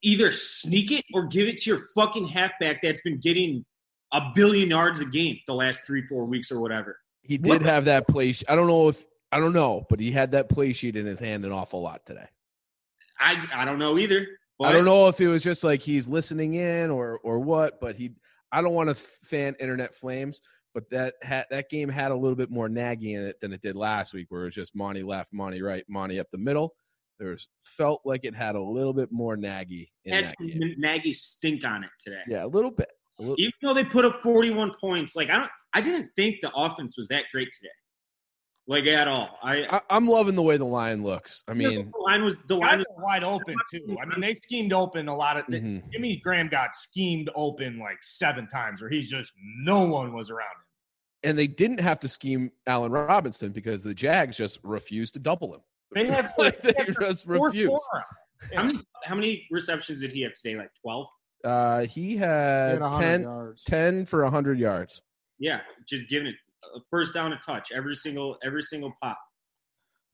either 0.02 0.32
sneak 0.32 0.90
it 0.90 1.04
or 1.14 1.26
give 1.26 1.48
it 1.48 1.58
to 1.58 1.70
your 1.70 1.80
fucking 1.94 2.26
halfback 2.26 2.82
that's 2.82 3.00
been 3.02 3.18
getting 3.18 3.64
a 4.12 4.32
billion 4.34 4.70
yards 4.70 5.00
a 5.00 5.06
game 5.06 5.38
the 5.46 5.54
last 5.54 5.86
three, 5.86 6.06
four 6.06 6.24
weeks 6.24 6.50
or 6.50 6.60
whatever. 6.60 6.98
He 7.22 7.38
What 7.38 7.60
did 7.60 7.62
have 7.62 7.84
that 7.86 8.08
play. 8.08 8.34
I 8.48 8.54
don't 8.54 8.66
know 8.66 8.88
if 8.88 9.04
I 9.30 9.38
don't 9.38 9.52
know, 9.52 9.86
but 9.88 10.00
he 10.00 10.10
had 10.10 10.32
that 10.32 10.48
play 10.48 10.72
sheet 10.72 10.96
in 10.96 11.06
his 11.06 11.20
hand 11.20 11.44
an 11.44 11.52
awful 11.52 11.80
lot 11.80 12.04
today. 12.04 12.26
I 13.20 13.46
I 13.54 13.64
don't 13.64 13.78
know 13.78 13.98
either. 13.98 14.26
But 14.58 14.68
I 14.68 14.72
don't 14.72 14.84
know 14.84 15.08
if 15.08 15.20
it 15.20 15.28
was 15.28 15.42
just 15.42 15.64
like 15.64 15.80
he's 15.82 16.06
listening 16.06 16.54
in 16.54 16.90
or 16.90 17.18
or 17.22 17.38
what, 17.38 17.80
but 17.80 17.96
he. 17.96 18.12
I 18.52 18.60
don't 18.60 18.74
want 18.74 18.90
to 18.90 18.94
fan 18.94 19.56
internet 19.58 19.94
flames, 19.94 20.40
but 20.74 20.88
that 20.90 21.14
had 21.22 21.46
that 21.50 21.70
game 21.70 21.88
had 21.88 22.12
a 22.12 22.16
little 22.16 22.36
bit 22.36 22.50
more 22.50 22.68
Nagy 22.68 23.14
in 23.14 23.24
it 23.24 23.40
than 23.40 23.52
it 23.52 23.62
did 23.62 23.76
last 23.76 24.12
week, 24.12 24.26
where 24.28 24.42
it 24.42 24.46
was 24.46 24.54
just 24.54 24.76
Monty 24.76 25.02
left, 25.02 25.32
Monty 25.32 25.62
right, 25.62 25.84
Monty 25.88 26.20
up 26.20 26.28
the 26.30 26.38
middle. 26.38 26.74
There's 27.18 27.48
felt 27.64 28.02
like 28.04 28.24
it 28.24 28.34
had 28.34 28.54
a 28.54 28.60
little 28.60 28.92
bit 28.92 29.10
more 29.10 29.36
Nagy 29.36 29.90
in 30.04 30.12
had 30.12 30.28
some. 30.38 30.50
Nagy 30.76 31.12
stink 31.12 31.64
on 31.64 31.84
it 31.84 31.90
today. 32.02 32.22
Yeah, 32.26 32.44
a 32.44 32.46
little 32.46 32.70
bit. 32.70 32.88
A 33.18 33.22
little, 33.22 33.36
Even 33.38 33.52
though 33.62 33.74
they 33.74 33.84
put 33.84 34.04
up 34.04 34.20
41 34.22 34.72
points, 34.80 35.14
like 35.14 35.28
I 35.28 35.36
don't, 35.36 35.50
I 35.74 35.80
didn't 35.80 36.10
think 36.16 36.36
the 36.42 36.50
offense 36.54 36.96
was 36.96 37.08
that 37.08 37.24
great 37.32 37.52
today, 37.52 37.68
like 38.68 38.86
at 38.86 39.08
all. 39.08 39.38
I, 39.42 39.64
I, 39.64 39.80
I'm 39.90 40.06
loving 40.06 40.36
the 40.36 40.42
way 40.42 40.56
the 40.56 40.64
line 40.64 41.02
looks. 41.02 41.42
I 41.48 41.54
mean, 41.54 41.90
the 41.92 41.98
line 42.04 42.22
was 42.24 42.38
the 42.44 42.56
line 42.56 42.78
was 42.78 42.86
wide 42.98 43.24
open 43.24 43.54
too. 43.70 43.96
I 44.00 44.06
mean, 44.06 44.20
they 44.20 44.34
schemed 44.34 44.72
open 44.72 45.08
a 45.08 45.16
lot 45.16 45.36
of. 45.36 45.46
mhm. 45.46 45.82
Jimmy 45.92 46.16
Graham 46.22 46.48
got 46.48 46.74
schemed 46.76 47.28
open 47.34 47.78
like 47.78 47.98
seven 48.02 48.48
times, 48.48 48.80
where 48.80 48.90
he's 48.90 49.10
just 49.10 49.32
no 49.64 49.80
one 49.84 50.12
was 50.14 50.30
around 50.30 50.46
him. 50.52 51.28
and 51.30 51.38
they 51.38 51.46
didn't 51.46 51.80
have 51.80 51.98
to 52.00 52.08
scheme 52.08 52.50
Allen 52.66 52.92
Robinson 52.92 53.52
because 53.52 53.82
the 53.82 53.94
Jags 53.94 54.36
just 54.36 54.58
refused 54.62 55.14
to 55.14 55.20
double 55.20 55.54
him. 55.54 55.60
They 55.94 56.06
had 56.06 56.32
Like, 56.38 56.60
they 56.62 56.72
just 57.00 57.24
four 57.26 57.46
refused. 57.48 57.68
four. 57.68 58.04
how 58.54 58.62
many 58.62 58.80
how 59.04 59.14
many 59.14 59.46
receptions 59.50 60.00
did 60.00 60.12
he 60.12 60.22
have 60.22 60.32
today? 60.34 60.56
Like 60.56 60.70
12. 60.82 61.06
Uh, 61.44 61.80
he 61.82 62.10
He 62.10 62.16
had 62.16 62.74
had 62.74 62.80
100 62.80 63.00
10, 63.02 63.22
yards. 63.22 63.64
10 63.64 64.06
for 64.06 64.22
100 64.22 64.58
yards. 64.60 65.02
Yeah, 65.40 65.60
just 65.88 66.08
giving 66.08 66.28
it 66.28 66.34
a 66.34 66.51
first 66.90 67.14
down 67.14 67.32
a 67.32 67.38
touch 67.38 67.70
every 67.74 67.94
single 67.94 68.36
every 68.44 68.62
single 68.62 68.92
pop. 69.02 69.18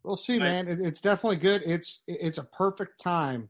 We'll 0.04 0.16
see, 0.16 0.38
Right. 0.38 0.46
man. 0.66 0.68
It, 0.68 0.80
it's 0.80 1.00
definitely 1.00 1.36
good. 1.36 1.62
It's 1.66 2.02
it's 2.06 2.38
a 2.38 2.44
perfect 2.44 3.00
time 3.00 3.48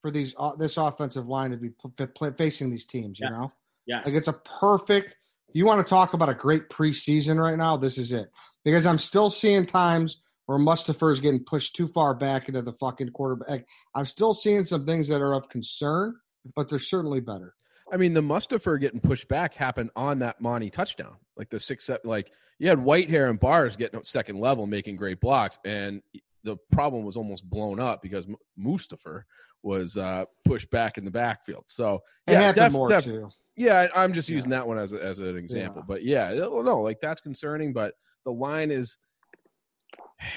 for 0.00 0.10
these 0.10 0.34
uh, 0.38 0.54
this 0.56 0.76
offensive 0.76 1.26
line 1.28 1.50
to 1.52 1.56
be 1.56 1.70
p- 1.70 2.04
p- 2.06 2.30
facing 2.36 2.70
these 2.70 2.84
teams. 2.86 3.20
You 3.20 3.28
Yes. 3.30 3.38
know, 3.38 3.46
yeah, 3.86 4.02
like 4.04 4.14
it's 4.14 4.28
a 4.28 4.32
perfect. 4.34 5.16
You 5.52 5.66
want 5.66 5.84
to 5.84 5.88
talk 5.88 6.14
about 6.14 6.28
a 6.28 6.34
great 6.34 6.68
preseason 6.70 7.40
right 7.42 7.56
now? 7.58 7.76
This 7.76 7.98
is 7.98 8.12
it 8.12 8.30
because 8.64 8.86
I'm 8.86 8.98
still 8.98 9.30
seeing 9.30 9.66
times 9.66 10.18
where 10.46 10.58
Mustipher 10.58 11.10
is 11.12 11.20
getting 11.20 11.44
pushed 11.44 11.74
too 11.76 11.86
far 11.88 12.14
back 12.14 12.48
into 12.48 12.62
the 12.62 12.72
fucking 12.72 13.10
quarterback. 13.10 13.66
I'm 13.94 14.06
still 14.06 14.34
seeing 14.34 14.64
some 14.64 14.84
things 14.86 15.08
that 15.08 15.20
are 15.20 15.32
of 15.34 15.48
concern, 15.48 16.16
but 16.56 16.68
they're 16.68 16.78
certainly 16.78 17.20
better. 17.20 17.54
I 17.92 17.96
mean, 17.96 18.12
the 18.14 18.20
Mustipher 18.20 18.78
getting 18.80 19.00
pushed 19.00 19.28
back 19.28 19.54
happened 19.54 19.90
on 19.96 20.18
that 20.20 20.40
Monty 20.40 20.70
touchdown. 20.70 21.16
Like 21.36 21.50
the 21.50 21.60
six, 21.60 21.90
like 22.04 22.30
you 22.58 22.68
had 22.68 22.78
Whitehair 22.78 23.28
and 23.30 23.38
Bars 23.40 23.76
getting 23.76 24.02
second 24.04 24.38
level, 24.38 24.66
making 24.66 24.96
great 24.96 25.20
blocks, 25.20 25.58
and 25.64 26.02
the 26.44 26.56
problem 26.72 27.04
was 27.04 27.16
almost 27.16 27.48
blown 27.48 27.80
up 27.80 28.02
because 28.02 28.26
M- 28.26 28.36
Mustipher 28.58 29.22
was 29.62 29.96
uh, 29.96 30.24
pushed 30.44 30.70
back 30.70 30.96
in 30.98 31.04
the 31.04 31.10
backfield. 31.10 31.64
So 31.66 32.02
yeah, 32.28 32.52
def- 32.52 32.72
more 32.72 32.88
def- 32.88 33.04
too. 33.04 33.28
Yeah, 33.56 33.88
I'm 33.94 34.12
just 34.12 34.28
Yeah. 34.28 34.36
using 34.36 34.50
that 34.50 34.66
one 34.66 34.78
as 34.78 34.92
a, 34.94 35.02
as 35.04 35.18
an 35.18 35.36
example. 35.36 35.80
Yeah. 35.82 35.86
But 35.86 36.02
yeah, 36.04 36.32
no, 36.34 36.80
like 36.80 37.00
that's 37.00 37.20
concerning. 37.20 37.72
But 37.72 37.94
the 38.24 38.32
line 38.32 38.70
is, 38.70 38.96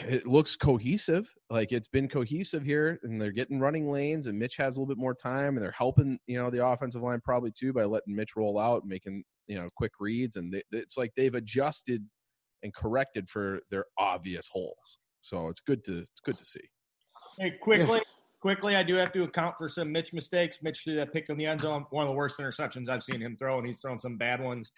it 0.08 0.26
looks 0.26 0.56
cohesive. 0.56 1.30
Like 1.50 1.72
it's 1.72 1.88
been 1.88 2.08
cohesive 2.08 2.64
here, 2.64 3.00
and 3.04 3.22
they're 3.22 3.32
getting 3.32 3.60
running 3.60 3.90
lanes, 3.90 4.28
and 4.28 4.40
Mitch 4.40 4.58
has 4.58 4.76
a 4.76 4.80
little 4.80 4.94
bit 4.94 5.00
more 5.00 5.14
time, 5.14 5.56
and 5.56 5.64
they're 5.64 5.72
helping 5.72 6.20
you 6.28 6.38
know 6.38 6.50
the 6.50 6.66
offensive 6.66 7.02
line 7.02 7.22
probably 7.24 7.52
too 7.52 7.74
by 7.74 7.84
letting 7.84 8.16
Mitch 8.16 8.36
roll 8.36 8.60
out, 8.60 8.82
and 8.82 8.90
making 8.90 9.24
you 9.48 9.60
know 9.60 9.68
quick 9.76 9.92
reads, 10.00 10.36
and 10.36 10.52
they, 10.52 10.64
it's 10.72 10.98
like 10.98 11.12
they've 11.16 11.36
adjusted 11.36 12.04
and 12.64 12.74
corrected 12.74 13.30
for 13.30 13.60
their 13.70 13.86
obvious 13.98 14.48
holes. 14.52 14.98
So 15.22 15.50
it's 15.50 15.60
good 15.60 15.84
to 15.86 16.00
it's 16.00 16.22
good 16.24 16.38
to 16.38 16.46
see. 16.46 16.62
Hey, 17.40 17.52
quickly, 17.62 18.02
quickly, 18.42 18.76
I 18.76 18.84
do 18.84 18.96
have 18.96 19.12
to 19.14 19.24
account 19.24 19.56
for 19.58 19.68
some 19.68 19.92
Mitch 19.92 20.14
mistakes. 20.14 20.58
Mitch 20.62 20.82
threw 20.84 20.96
that 20.96 21.14
pick 21.14 21.30
in 21.30 21.38
the 21.38 21.46
end 21.46 21.62
zone, 21.62 21.86
one 21.90 22.06
of 22.06 22.10
the 22.10 22.16
worst 22.16 22.40
interceptions 22.40 22.90
I've 22.90 23.04
seen 23.04 23.22
him 23.22 23.36
throw, 23.38 23.58
and 23.58 23.68
he's 23.68 23.80
thrown 23.80 24.00
some 24.00 24.18
bad 24.18 24.42
ones. 24.42 24.72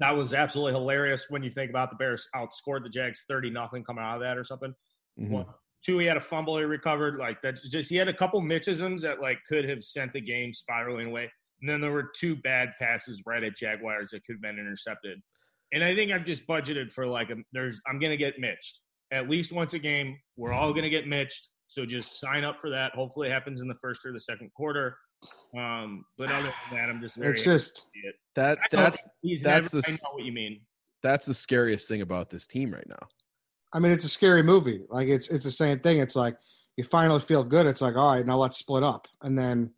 That 0.00 0.16
was 0.16 0.32
absolutely 0.34 0.72
hilarious 0.78 1.26
when 1.28 1.42
you 1.42 1.50
think 1.50 1.70
about 1.70 1.90
the 1.90 1.96
Bears 1.96 2.26
outscored 2.34 2.82
the 2.84 2.88
Jags 2.88 3.24
thirty 3.28 3.50
nothing 3.50 3.84
coming 3.84 4.04
out 4.04 4.16
of 4.16 4.22
that 4.22 4.38
or 4.38 4.44
something. 4.44 4.74
Mhm. 5.18 5.28
One. 5.30 5.46
Two, 5.84 5.98
he 5.98 6.06
had 6.06 6.16
a 6.16 6.20
fumble 6.20 6.58
he 6.58 6.64
recovered. 6.64 7.18
Like 7.18 7.40
that, 7.42 7.60
just 7.70 7.88
he 7.90 7.96
had 7.96 8.08
a 8.08 8.12
couple 8.14 8.40
Mitchisms 8.42 9.00
that 9.02 9.20
like 9.20 9.38
could 9.48 9.68
have 9.68 9.82
sent 9.84 10.12
the 10.12 10.20
game 10.20 10.52
spiraling 10.52 11.08
away. 11.08 11.30
And 11.60 11.68
then 11.68 11.80
there 11.80 11.92
were 11.92 12.10
two 12.16 12.36
bad 12.36 12.70
passes 12.78 13.22
right 13.26 13.42
at 13.42 13.56
Jaguars 13.56 14.10
that 14.10 14.24
could 14.24 14.34
have 14.34 14.42
been 14.42 14.58
intercepted. 14.58 15.20
And 15.72 15.84
I 15.84 15.94
think 15.94 16.12
I've 16.12 16.24
just 16.24 16.46
budgeted 16.46 16.92
for 16.92 17.06
like 17.06 17.30
a, 17.30 17.36
there's 17.52 17.80
I'm 17.86 17.98
gonna 17.98 18.16
get 18.16 18.38
mitched 18.38 18.80
at 19.10 19.28
least 19.28 19.52
once 19.52 19.72
a 19.74 19.78
game. 19.78 20.18
We're 20.36 20.52
all 20.52 20.72
gonna 20.72 20.90
get 20.90 21.06
mitched. 21.08 21.48
So 21.66 21.84
just 21.84 22.18
sign 22.18 22.44
up 22.44 22.60
for 22.60 22.70
that. 22.70 22.92
Hopefully 22.94 23.28
it 23.28 23.32
happens 23.32 23.60
in 23.60 23.68
the 23.68 23.74
first 23.74 24.04
or 24.06 24.12
the 24.12 24.20
second 24.20 24.50
quarter. 24.54 24.96
Um, 25.56 26.04
but 26.16 26.30
other 26.30 26.52
than 26.70 26.78
that, 26.78 26.88
I'm 26.90 27.00
just 27.00 27.16
very 27.16 27.32
It's 27.34 27.42
just 27.42 27.78
happy 27.78 27.84
to 27.84 28.00
see 28.02 28.08
it. 28.08 28.14
That 28.34 28.58
that's 28.70 29.02
he's 29.22 29.42
that's 29.42 29.72
never, 29.72 29.82
the 29.82 29.90
I 29.90 29.94
s- 29.94 30.02
know 30.02 30.10
what 30.14 30.24
you 30.24 30.32
mean. 30.32 30.60
that's 31.02 31.26
the 31.26 31.34
scariest 31.34 31.88
thing 31.88 32.02
about 32.02 32.30
this 32.30 32.46
team 32.46 32.70
right 32.70 32.86
now. 32.88 33.08
I 33.72 33.80
mean, 33.80 33.92
it's 33.92 34.04
a 34.04 34.08
scary 34.08 34.42
movie. 34.42 34.82
Like 34.88 35.08
it's 35.08 35.28
it's 35.28 35.44
the 35.44 35.50
same 35.50 35.80
thing. 35.80 35.98
It's 35.98 36.16
like 36.16 36.36
you 36.76 36.84
finally 36.84 37.20
feel 37.20 37.42
good. 37.44 37.66
It's 37.66 37.80
like, 37.80 37.96
all 37.96 38.12
right, 38.14 38.24
now 38.26 38.36
let's 38.36 38.56
split 38.58 38.82
up, 38.82 39.08
and 39.22 39.38
then 39.38 39.70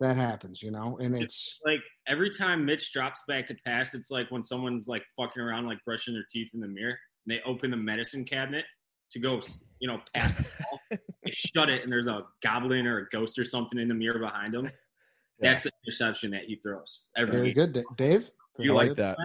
that 0.00 0.16
happens, 0.16 0.62
you 0.62 0.70
know, 0.70 0.98
and 1.00 1.16
it's 1.16 1.58
like 1.64 1.80
every 2.06 2.28
time 2.30 2.64
Mitch 2.66 2.92
drops 2.92 3.22
back 3.28 3.46
to 3.46 3.56
pass, 3.64 3.94
it's 3.94 4.10
like 4.10 4.30
when 4.30 4.42
someone's 4.42 4.88
like 4.88 5.02
fucking 5.16 5.40
around, 5.40 5.66
like 5.66 5.78
brushing 5.86 6.12
their 6.14 6.26
teeth 6.30 6.48
in 6.52 6.60
the 6.60 6.68
mirror, 6.68 6.98
and 7.26 7.34
they 7.34 7.40
open 7.46 7.70
the 7.70 7.76
medicine 7.78 8.24
cabinet 8.24 8.64
to 9.12 9.18
go, 9.18 9.40
you 9.78 9.88
know, 9.88 10.00
pass 10.14 10.34
the 10.36 10.44
ball. 10.60 10.80
they 11.26 11.32
shut 11.32 11.68
it, 11.68 11.82
and 11.82 11.92
there's 11.92 12.06
a 12.06 12.24
goblin 12.42 12.86
or 12.86 12.98
a 13.00 13.08
ghost 13.10 13.38
or 13.38 13.44
something 13.44 13.78
in 13.78 13.88
the 13.88 13.94
mirror 13.94 14.18
behind 14.18 14.54
them. 14.54 14.70
Yeah. 15.38 15.50
That's 15.52 15.64
the 15.64 15.70
interception 15.84 16.30
that 16.30 16.44
he 16.44 16.56
throws 16.56 17.08
every 17.14 17.30
very 17.32 17.42
week. 17.48 17.56
good, 17.56 17.72
Da- 17.74 17.82
Dave. 17.98 18.30
You 18.58 18.72
like 18.72 18.94
that. 18.96 19.18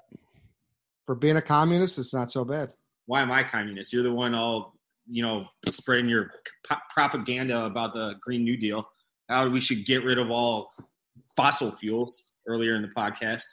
For 1.06 1.16
being 1.16 1.38
a 1.38 1.42
communist, 1.42 1.98
it's 1.98 2.14
not 2.14 2.30
so 2.30 2.44
bad. 2.44 2.74
Why 3.06 3.22
am 3.22 3.32
I 3.32 3.46
communist? 3.46 3.94
You're 3.94 4.04
the 4.04 4.12
one 4.12 4.36
all, 4.36 4.76
you 5.10 5.24
know, 5.24 5.46
spreading 5.70 6.10
your 6.10 6.32
p- 6.70 6.76
propaganda 6.90 7.64
about 7.64 7.94
the 7.94 8.16
Green 8.20 8.44
New 8.44 8.58
Deal. 8.58 8.86
How 9.30 9.48
we 9.48 9.62
should 9.62 9.86
get 9.86 10.04
rid 10.04 10.18
of 10.18 10.30
all 10.30 10.74
fossil 11.38 11.72
fuels 11.72 12.34
earlier 12.46 12.76
in 12.76 12.82
the 12.82 12.90
podcast. 12.90 13.46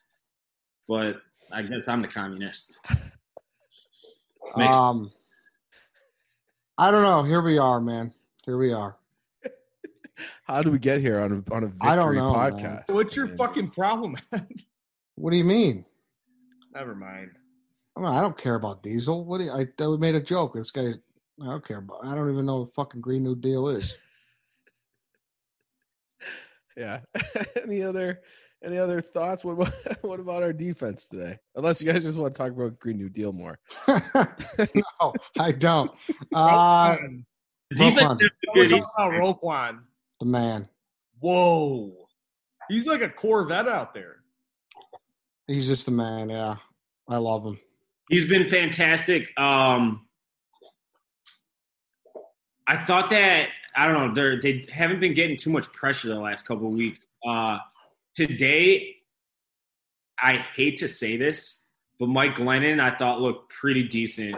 But 0.89 1.19
I 1.53 1.63
guess 1.63 1.87
I'm 1.87 2.03
the 2.03 2.09
communist. 2.09 2.77
Makes- 4.57 4.75
Um, 4.75 5.13
I 6.77 6.91
don't 6.91 7.03
know. 7.03 7.23
Here 7.23 7.41
we 7.41 7.57
are, 7.59 7.81
man. 7.81 8.13
Here 8.49 8.57
we 8.57 8.73
are. 8.73 8.97
How 10.45 10.63
do 10.63 10.71
we 10.71 10.79
get 10.79 11.03
here 11.03 11.21
on 11.21 11.45
a 11.47 11.55
on 11.55 11.65
a 11.65 11.67
victory 11.67 11.91
I 11.91 11.97
don't 11.97 12.15
know, 12.15 12.33
man. 12.33 12.53
podcast? 12.53 12.95
What's 12.95 13.15
your 13.15 13.27
Man. 13.27 13.37
fucking 13.37 13.71
problem? 13.73 14.17
What 15.17 15.33
do 15.33 15.37
you 15.37 15.45
mean? 15.45 15.85
Never 16.73 16.95
mind. 16.95 17.33
I, 17.95 18.01
mean, 18.01 18.11
I 18.11 18.23
don't 18.23 18.39
care 18.39 18.55
about 18.55 18.83
diesel. 18.83 19.27
What 19.27 19.39
do 19.39 19.45
you, 19.45 19.51
I, 19.51 19.67
I 19.79 19.97
made 19.99 20.15
a 20.15 20.23
joke. 20.23 20.55
This 20.55 20.71
guy, 20.71 20.95
I 21.43 21.45
don't 21.45 21.63
care 21.63 21.77
about. 21.77 22.07
I 22.07 22.15
don't 22.15 22.33
even 22.33 22.47
know 22.47 22.61
what 22.61 22.73
fucking 22.73 23.03
Green 23.03 23.23
New 23.23 23.37
Deal 23.37 23.69
is. 23.69 23.95
Yeah. 26.75 27.01
any 27.63 27.83
other 27.83 28.21
any 28.65 28.79
other 28.79 29.01
thoughts? 29.01 29.45
What 29.45 29.55
about 29.55 29.73
what 30.03 30.21
about 30.21 30.43
our 30.43 30.53
defense 30.55 31.09
today? 31.09 31.37
Unless 31.57 31.83
you 31.83 31.93
guys 31.93 32.05
just 32.05 32.17
want 32.17 32.33
to 32.33 32.39
talk 32.39 32.53
about 32.53 32.79
Green 32.79 32.97
New 32.97 33.09
Deal 33.11 33.33
more. 33.33 33.59
no, 33.89 35.13
I 35.39 35.51
don't. 35.51 35.91
Uh, 36.33 36.97
Roquan. 36.97 36.99
The 36.99 37.38
defense 37.77 38.23
Roquan's 38.23 38.31
We're 38.55 38.69
talking 38.69 38.85
about 38.97 39.13
Roquan. 39.13 39.81
the 40.21 40.27
man. 40.27 40.69
Whoa. 41.21 41.93
He's 42.69 42.87
like 42.87 43.03
a 43.03 43.09
Corvette 43.09 43.69
out 43.69 43.95
there. 43.95 44.17
He's 45.47 45.67
just 45.67 45.87
the 45.87 45.91
man. 45.91 46.29
Yeah, 46.29 46.57
I 47.09 47.17
love 47.17 47.45
him. 47.45 47.59
He's 48.11 48.29
been 48.29 48.45
fantastic. 48.45 49.29
Um, 49.39 50.07
I 52.67 52.77
thought 52.77 53.09
that 53.11 53.49
I 53.75 53.87
don't 53.87 53.95
know 54.09 54.15
they're, 54.15 54.41
they 54.41 54.67
haven't 54.71 55.01
been 55.01 55.15
getting 55.15 55.37
too 55.37 55.51
much 55.51 55.73
pressure 55.73 56.09
the 56.09 56.17
last 56.17 56.47
couple 56.47 56.67
of 56.67 56.75
weeks. 56.75 57.07
Uh, 57.27 57.59
today, 58.15 58.97
I 60.21 60.37
hate 60.37 60.77
to 60.79 60.89
say 60.89 61.17
this, 61.17 61.67
but 61.99 62.09
Mike 62.09 62.37
Glennon 62.37 62.81
I 62.81 62.91
thought 62.91 63.21
looked 63.21 63.51
pretty 63.51 63.85
decent, 63.85 64.37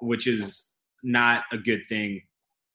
which 0.00 0.26
is 0.26 0.74
not 1.02 1.44
a 1.52 1.58
good 1.58 1.86
thing. 1.88 2.22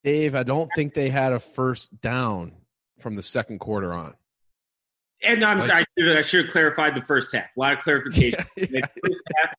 Dave, 0.04 0.34
I 0.34 0.42
don't 0.42 0.70
think 0.76 0.94
they 0.94 1.08
had 1.08 1.32
a 1.32 1.40
first 1.40 2.00
down 2.00 2.52
from 3.00 3.14
the 3.14 3.22
second 3.22 3.58
quarter 3.58 3.92
on. 3.92 4.14
And 5.22 5.42
I'm 5.42 5.58
Like- 5.58 5.66
sorry, 5.66 5.84
I 5.98 6.20
should, 6.22 6.44
have 6.44 6.52
clarified 6.52 6.94
the 6.94 7.02
first 7.02 7.34
half. 7.34 7.46
A 7.56 7.60
lot 7.60 7.72
of 7.72 7.80
clarification. 7.80 8.44
Yeah, 8.56 8.66
The 8.66 8.88
first 9.02 9.22
half, 9.38 9.54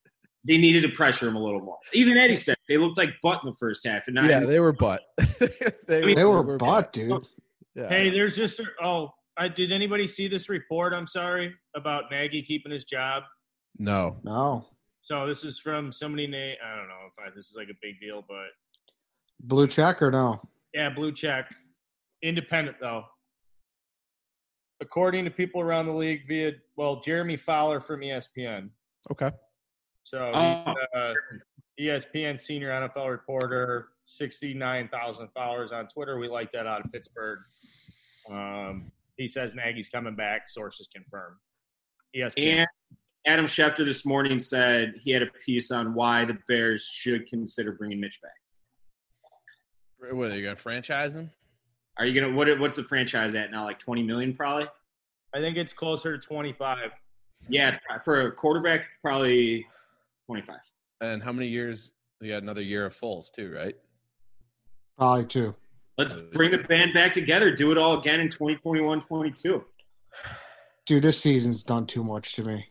they 0.48 0.58
needed 0.58 0.84
to 0.84 0.90
pressure 0.90 1.28
him 1.28 1.36
a 1.36 1.44
little 1.44 1.62
more. 1.62 1.78
Even 1.92 2.18
Eddie 2.18 2.36
said 2.36 2.56
they 2.70 2.78
looked 2.78 2.98
like 2.98 3.10
butt 3.24 3.42
in 3.44 3.50
the 3.50 3.56
first 3.56 3.86
half, 3.86 4.08
and 4.08 4.14
not 4.16 4.26
yeah, 4.30 4.42
they 4.42 4.60
were 4.60 4.74
butt. 4.74 5.02
they, 5.88 6.06
mean, 6.06 6.16
They 6.16 6.24
were 6.24 6.58
butt, 6.58 6.94
dude. 6.94 7.26
Yeah. 7.74 7.90
Hey, 7.90 8.12
there's 8.12 8.36
just 8.36 8.62
oh, 8.82 9.12
I 9.36 9.48
did 9.48 9.72
anybody 9.72 10.08
see 10.08 10.28
this 10.28 10.48
report? 10.48 10.94
I'm 10.94 11.08
sorry 11.08 11.56
about 11.76 12.12
Nagy 12.12 12.42
keeping 12.44 12.72
his 12.72 12.84
job. 12.86 13.24
no. 13.80 14.18
No, 14.24 14.68
So 15.02 15.26
this 15.28 15.44
is 15.44 15.60
from 15.60 15.92
somebody 15.92 16.28
named 16.28 16.58
I 16.64 16.76
don't 16.78 16.88
know 16.88 17.08
if 17.08 17.14
I, 17.20 17.36
this 17.36 17.50
is 17.50 17.56
like 17.58 17.70
a 17.70 17.78
big 17.82 18.00
deal, 18.00 18.24
but 18.28 18.46
blue 19.40 19.68
check 19.68 20.02
or 20.02 20.12
no? 20.12 20.42
yeah, 20.74 20.90
blue 20.90 21.12
check, 21.12 21.54
independent 22.22 22.78
though. 22.80 23.04
According 24.82 25.24
to 25.26 25.32
people 25.32 25.62
around 25.62 25.86
the 25.86 25.94
league, 25.94 26.28
via 26.28 26.52
well, 26.76 27.00
Jeremy 27.00 27.38
Fowler 27.38 27.80
from 27.80 28.02
ESPN. 28.02 28.70
Okay. 29.12 29.32
So 30.04 30.32
Oh. 30.36 30.64
he's, 30.66 30.76
uh, 31.02 31.14
ESPN 31.80 32.38
senior 32.40 32.70
NFL 32.70 33.10
reporter, 33.10 33.90
sixty-nine 34.06 34.90
thousand 34.90 35.30
followers 35.34 35.72
on 35.72 35.88
Twitter. 35.88 36.18
We 36.20 36.28
like 36.28 36.52
that 36.52 36.68
out 36.68 36.84
of 36.86 36.92
Pittsburgh. 36.92 37.40
Um, 38.30 38.92
he 39.18 39.28
says 39.28 39.54
Nagy's 39.56 39.90
coming 39.90 40.16
back. 40.16 40.50
Sources 40.50 40.88
confirm. 40.94 41.40
ESPN. 42.16 42.38
And 42.60 42.68
Adam 43.26 43.46
Schefter 43.46 43.86
this 43.86 44.06
morning 44.06 44.40
said 44.40 44.94
he 45.02 45.12
had 45.12 45.22
a 45.24 45.28
piece 45.46 45.72
on 45.72 45.94
why 45.94 46.26
the 46.26 46.38
Bears 46.48 46.86
should 46.86 47.28
consider 47.28 47.72
bringing 47.74 48.00
Mitch 48.00 48.20
back. 48.22 48.32
What 50.12 50.32
are 50.32 50.36
you 50.36 50.44
going 50.44 50.56
to 50.56 50.62
franchise 50.62 51.16
him? 51.16 51.30
Are 51.98 52.06
you 52.06 52.20
gonna 52.20 52.36
what? 52.36 52.60
What's 52.60 52.76
the 52.76 52.84
franchise 52.84 53.36
at 53.36 53.52
now? 53.52 53.64
Like 53.64 53.80
twenty 53.80 54.04
million, 54.04 54.34
probably. 54.34 54.68
I 55.34 55.40
think 55.40 55.58
it's 55.58 55.72
closer 55.72 56.18
to 56.18 56.28
twenty-five. 56.28 56.92
Yeah, 57.48 57.78
for 58.04 58.28
a 58.28 58.32
quarterback, 58.32 58.86
it's 58.86 58.96
probably 59.02 59.66
twenty-five. 60.26 60.60
And 61.02 61.24
how 61.24 61.32
many 61.32 61.48
years? 61.48 61.94
You 62.22 62.32
got 62.32 62.44
another 62.44 62.62
year 62.62 62.86
of 62.86 62.98
Foles, 62.98 63.32
too, 63.32 63.54
right? 63.54 63.76
Probably 64.98 65.26
two. 65.26 65.56
Let's 65.98 66.14
bring 66.14 66.52
the 66.52 66.60
band 66.60 66.94
back 66.94 67.14
together. 67.14 67.54
Do 67.54 67.72
it 67.72 67.78
all 67.78 68.00
again 68.00 68.20
in 68.20 68.30
2021, 68.30 69.02
22. 69.02 69.64
Dude, 70.86 71.04
this 71.04 71.20
season's 71.20 71.64
done 71.64 71.86
too 71.86 72.04
much 72.04 72.34
to 72.36 72.44
me. 72.44 72.68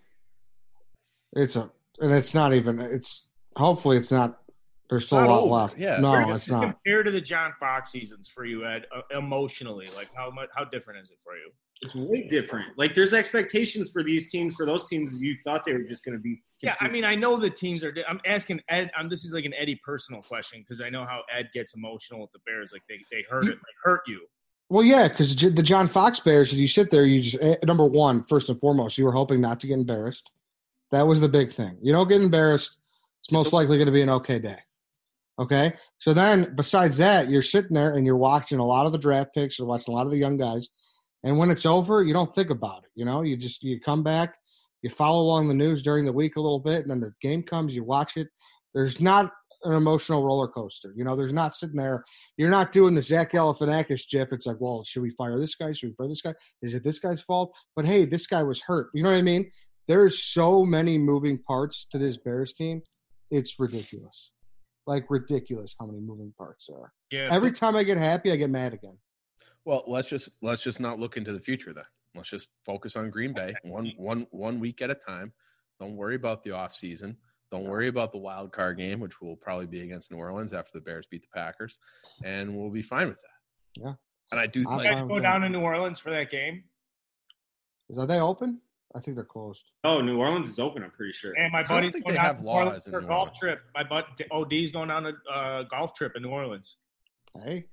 It's 1.35 1.57
a, 1.57 1.70
and 2.01 2.12
it's 2.12 2.35
not 2.35 2.55
even. 2.55 2.81
It's 2.81 3.27
hopefully 3.57 3.97
it's 3.97 4.12
not. 4.12 4.40
There's 4.94 5.07
still 5.07 5.18
Not 5.18 5.26
a 5.26 5.33
lot 5.33 5.42
over, 5.42 5.52
left. 5.54 5.80
yeah. 5.80 5.98
no, 5.98 6.33
it's 6.33 6.48
it 6.48 6.52
not. 6.52 6.61
Compare 6.62 7.02
to 7.02 7.11
the 7.11 7.20
John 7.20 7.52
Fox 7.59 7.90
seasons 7.90 8.28
for 8.28 8.44
you, 8.44 8.64
Ed, 8.64 8.87
uh, 8.96 9.00
emotionally, 9.18 9.88
like 9.92 10.09
how 10.14 10.30
much, 10.30 10.48
how 10.54 10.64
different 10.64 11.00
is 11.00 11.11
it 11.11 11.18
for 11.24 11.35
you? 11.35 11.50
It's 11.83 11.96
way 11.96 12.28
different. 12.28 12.68
Like 12.78 12.94
there's 12.94 13.12
expectations 13.12 13.90
for 13.90 14.04
these 14.04 14.30
teams. 14.30 14.54
For 14.54 14.64
those 14.64 14.88
teams, 14.88 15.20
you 15.20 15.35
thought 15.42 15.64
they 15.64 15.72
were 15.72 15.83
just 15.83 16.04
going 16.04 16.16
to 16.16 16.22
be. 16.22 16.40
Yeah, 16.62 16.76
I 16.80 16.88
mean, 16.88 17.04
I 17.04 17.16
know 17.16 17.37
the 17.37 17.50
teams 17.50 17.83
are. 17.83 17.92
I'm 18.09 18.20
asking 18.24 18.61
Ed. 18.68 18.90
I'm, 18.96 19.09
this 19.09 19.24
is 19.24 19.33
like 19.33 19.44
an 19.44 19.52
Eddie 19.54 19.80
personal 19.85 20.22
question 20.22 20.61
because 20.61 20.80
I 20.80 20.88
know 20.88 21.04
how 21.04 21.22
Ed 21.33 21.50
gets 21.52 21.74
emotional 21.74 22.20
with 22.20 22.30
the 22.30 22.38
Bears. 22.46 22.70
Like 22.72 22.83
they, 22.88 23.00
they 23.11 23.24
hurt 23.28 23.44
it, 23.46 23.48
like 23.48 23.76
hurt 23.83 24.02
you. 24.07 24.20
Well, 24.70 24.85
yeah, 24.85 25.09
because 25.09 25.35
the 25.37 25.62
John 25.62 25.88
Fox 25.88 26.20
Bears, 26.20 26.52
if 26.52 26.59
you 26.59 26.68
sit 26.68 26.90
there, 26.90 27.04
you 27.04 27.20
just 27.20 27.42
eh, 27.42 27.57
number 27.66 27.85
one, 27.85 28.22
first 28.22 28.48
and 28.48 28.59
foremost, 28.61 28.96
you 28.96 29.04
were 29.04 29.12
hoping 29.12 29.40
not 29.40 29.59
to 29.61 29.66
get 29.66 29.74
embarrassed. 29.74 30.30
That 30.92 31.07
was 31.09 31.20
the 31.20 31.28
big 31.28 31.50
thing. 31.50 31.76
You 31.83 31.92
don't 31.92 32.09
get 32.09 32.22
embarrassed. 32.22 32.78
It's 33.20 33.33
most 33.33 33.52
likely 33.52 33.78
going 33.78 33.87
to 33.87 33.92
be 33.92 34.02
an 34.02 34.11
okay 34.11 34.38
day. 34.38 34.59
Okay. 35.38 35.73
So 35.99 36.12
then, 36.12 36.55
besides 36.55 36.99
that, 36.99 37.29
you're 37.29 37.42
sitting 37.42 37.75
there 37.75 37.97
and 37.97 38.07
you're 38.07 38.16
watching 38.16 38.59
a 38.59 38.66
lot 38.66 38.87
of 38.87 38.92
the 38.92 38.99
draft 38.99 39.35
picks. 39.35 39.59
You're 39.59 39.68
watching 39.68 39.92
a 39.92 39.97
lot 39.97 40.07
of 40.07 40.12
the 40.12 40.18
young 40.18 40.37
guys, 40.37 40.68
and 41.25 41.38
when 41.38 41.51
it's 41.51 41.66
over, 41.66 42.05
you 42.05 42.12
don't 42.12 42.33
think 42.35 42.51
about 42.51 42.85
it. 42.85 42.90
You 42.94 43.05
know, 43.05 43.23
you 43.23 43.37
just 43.37 43.62
you 43.62 43.81
come 43.81 44.03
back, 44.03 44.37
you 44.83 44.90
follow 44.90 45.23
along 45.23 45.49
the 45.49 45.55
news 45.55 45.83
during 45.83 46.05
the 46.05 46.12
week 46.12 46.37
a 46.37 46.40
little 46.40 46.61
bit, 46.61 46.83
and 46.83 46.90
then 46.90 47.01
the 47.01 47.12
game 47.20 47.42
comes, 47.42 47.75
you 47.75 47.83
watch 47.83 48.16
it. 48.16 48.29
There's 48.75 49.01
not 49.01 49.33
an 49.64 49.73
emotional 49.73 50.23
roller 50.23 50.49
coaster. 50.49 50.92
You 50.94 51.05
know, 51.05 51.16
there's 51.16 51.33
not 51.33 51.55
sitting 51.55 51.77
there 51.77 52.05
you're 52.37 52.51
not 52.51 52.73
doing 52.73 52.94
the 52.94 53.03
Zach 53.03 53.33
Galifianakis 53.33 54.09
gif. 54.11 54.33
It's 54.33 54.47
like, 54.47 54.61
well, 54.61 54.85
should 54.85 55.03
we 55.03 55.11
fire 55.11 55.38
this 55.38 55.55
guy? 55.55 55.73
Should 55.73 55.90
we 55.90 55.94
fire 55.94 56.09
this 56.09 56.23
guy? 56.23 56.35
Is 56.62 56.75
it 56.75 56.85
this 56.85 56.99
guy's 56.99 57.23
fault? 57.23 57.57
But 57.75 57.87
hey, 57.87 58.05
this 58.05 58.27
guy 58.27 58.42
was 58.42 58.61
hurt. 58.62 58.88
You 58.94 59.03
know 59.03 59.11
what 59.11 59.18
I 59.18 59.23
mean? 59.23 59.49
There's 59.87 60.23
so 60.23 60.64
many 60.64 60.99
moving 60.99 61.38
parts 61.38 61.87
to 61.90 61.99
this 61.99 62.16
Bears 62.16 62.53
team. 62.53 62.83
It's 63.31 63.59
ridiculous. 63.59 64.31
Like 64.87 65.07
ridiculous 65.09 65.75
how 65.79 65.87
many 65.87 66.01
moving 66.01 66.33
parts 66.37 66.66
there 66.66 66.77
are. 66.77 66.92
Yeah. 67.11 67.29
Every 67.31 67.53
time 67.53 67.75
I 67.77 67.85
get 67.85 67.97
happy, 67.97 68.33
I 68.33 68.37
get 68.37 68.51
mad 68.51 68.75
again. 68.75 68.99
Well, 69.64 69.85
let's 69.87 70.09
just 70.09 70.29
let's 70.42 70.62
just 70.62 70.81
not 70.81 70.99
look 70.99 71.16
into 71.16 71.33
the 71.33 71.40
future 71.40 71.73
then. 71.73 71.85
Let's 72.14 72.29
just 72.29 72.49
focus 72.64 72.97
on 72.97 73.11
Green 73.11 73.33
Bay 73.33 73.55
one 73.62 73.92
one 73.97 74.27
one 74.31 74.61
week 74.61 74.83
at 74.83 74.90
a 74.90 74.94
time. 74.94 75.33
Don't 75.81 75.97
worry 75.97 76.16
about 76.16 76.44
the 76.44 76.53
off 76.53 76.75
season. 76.75 77.16
Don't 77.51 77.64
worry 77.64 77.88
about 77.88 78.12
the 78.12 78.18
wild 78.18 78.53
card 78.53 78.79
game, 78.79 79.01
which 79.01 79.20
will 79.20 79.37
probably 79.37 79.66
be 79.66 79.81
against 79.83 80.11
New 80.11 80.18
Orleans 80.18 80.53
after 80.53 80.73
the 80.75 80.81
Bears 80.81 81.07
beat 81.11 81.23
the 81.23 81.29
Packers, 81.35 81.79
and 82.23 82.57
we'll 82.57 82.70
be 82.70 82.83
fine 82.83 83.09
with 83.09 83.20
that. 83.20 83.83
Yeah. 83.83 83.92
And 84.31 84.40
I 84.40 84.47
do 84.47 84.64
I'm 84.68 84.79
think 84.79 84.90
guys 84.90 85.01
fine 85.01 85.09
go 85.09 85.20
down 85.20 85.40
to 85.42 85.49
New 85.49 85.61
Orleans 85.61 85.99
for 85.99 86.11
that 86.11 86.31
game. 86.31 86.64
Is 87.88 87.99
are 87.99 88.07
they 88.07 88.20
open? 88.20 88.61
I 88.96 89.00
think 89.00 89.16
they're 89.16 89.24
closed. 89.24 89.70
Oh, 89.83 90.00
New 90.00 90.18
Orleans 90.18 90.48
is 90.48 90.59
open. 90.61 90.85
I'm 90.85 90.90
pretty 90.92 91.12
sure. 91.12 91.33
And 91.37 91.52
my 91.52 91.61
I 91.61 91.62
buddy's 91.64 91.92
think 91.92 92.04
going 92.04 92.14
they 92.14 92.20
have 92.20 92.40
to 92.40 92.46
Orleans 92.46 92.87
laws 92.87 92.88
for 92.88 92.98
a 92.98 93.02
golf 93.02 93.28
Orleans. 93.28 93.38
trip. 93.38 93.61
My 93.74 93.83
bud 93.83 94.04
OD's 94.30 94.70
going 94.72 94.90
on 94.90 95.07
a 95.07 95.12
uh, 95.33 95.62
golf 95.64 95.94
trip 95.94 96.12
in 96.14 96.22
New 96.22 96.28
Orleans. 96.30 96.76
Hey, 97.44 97.66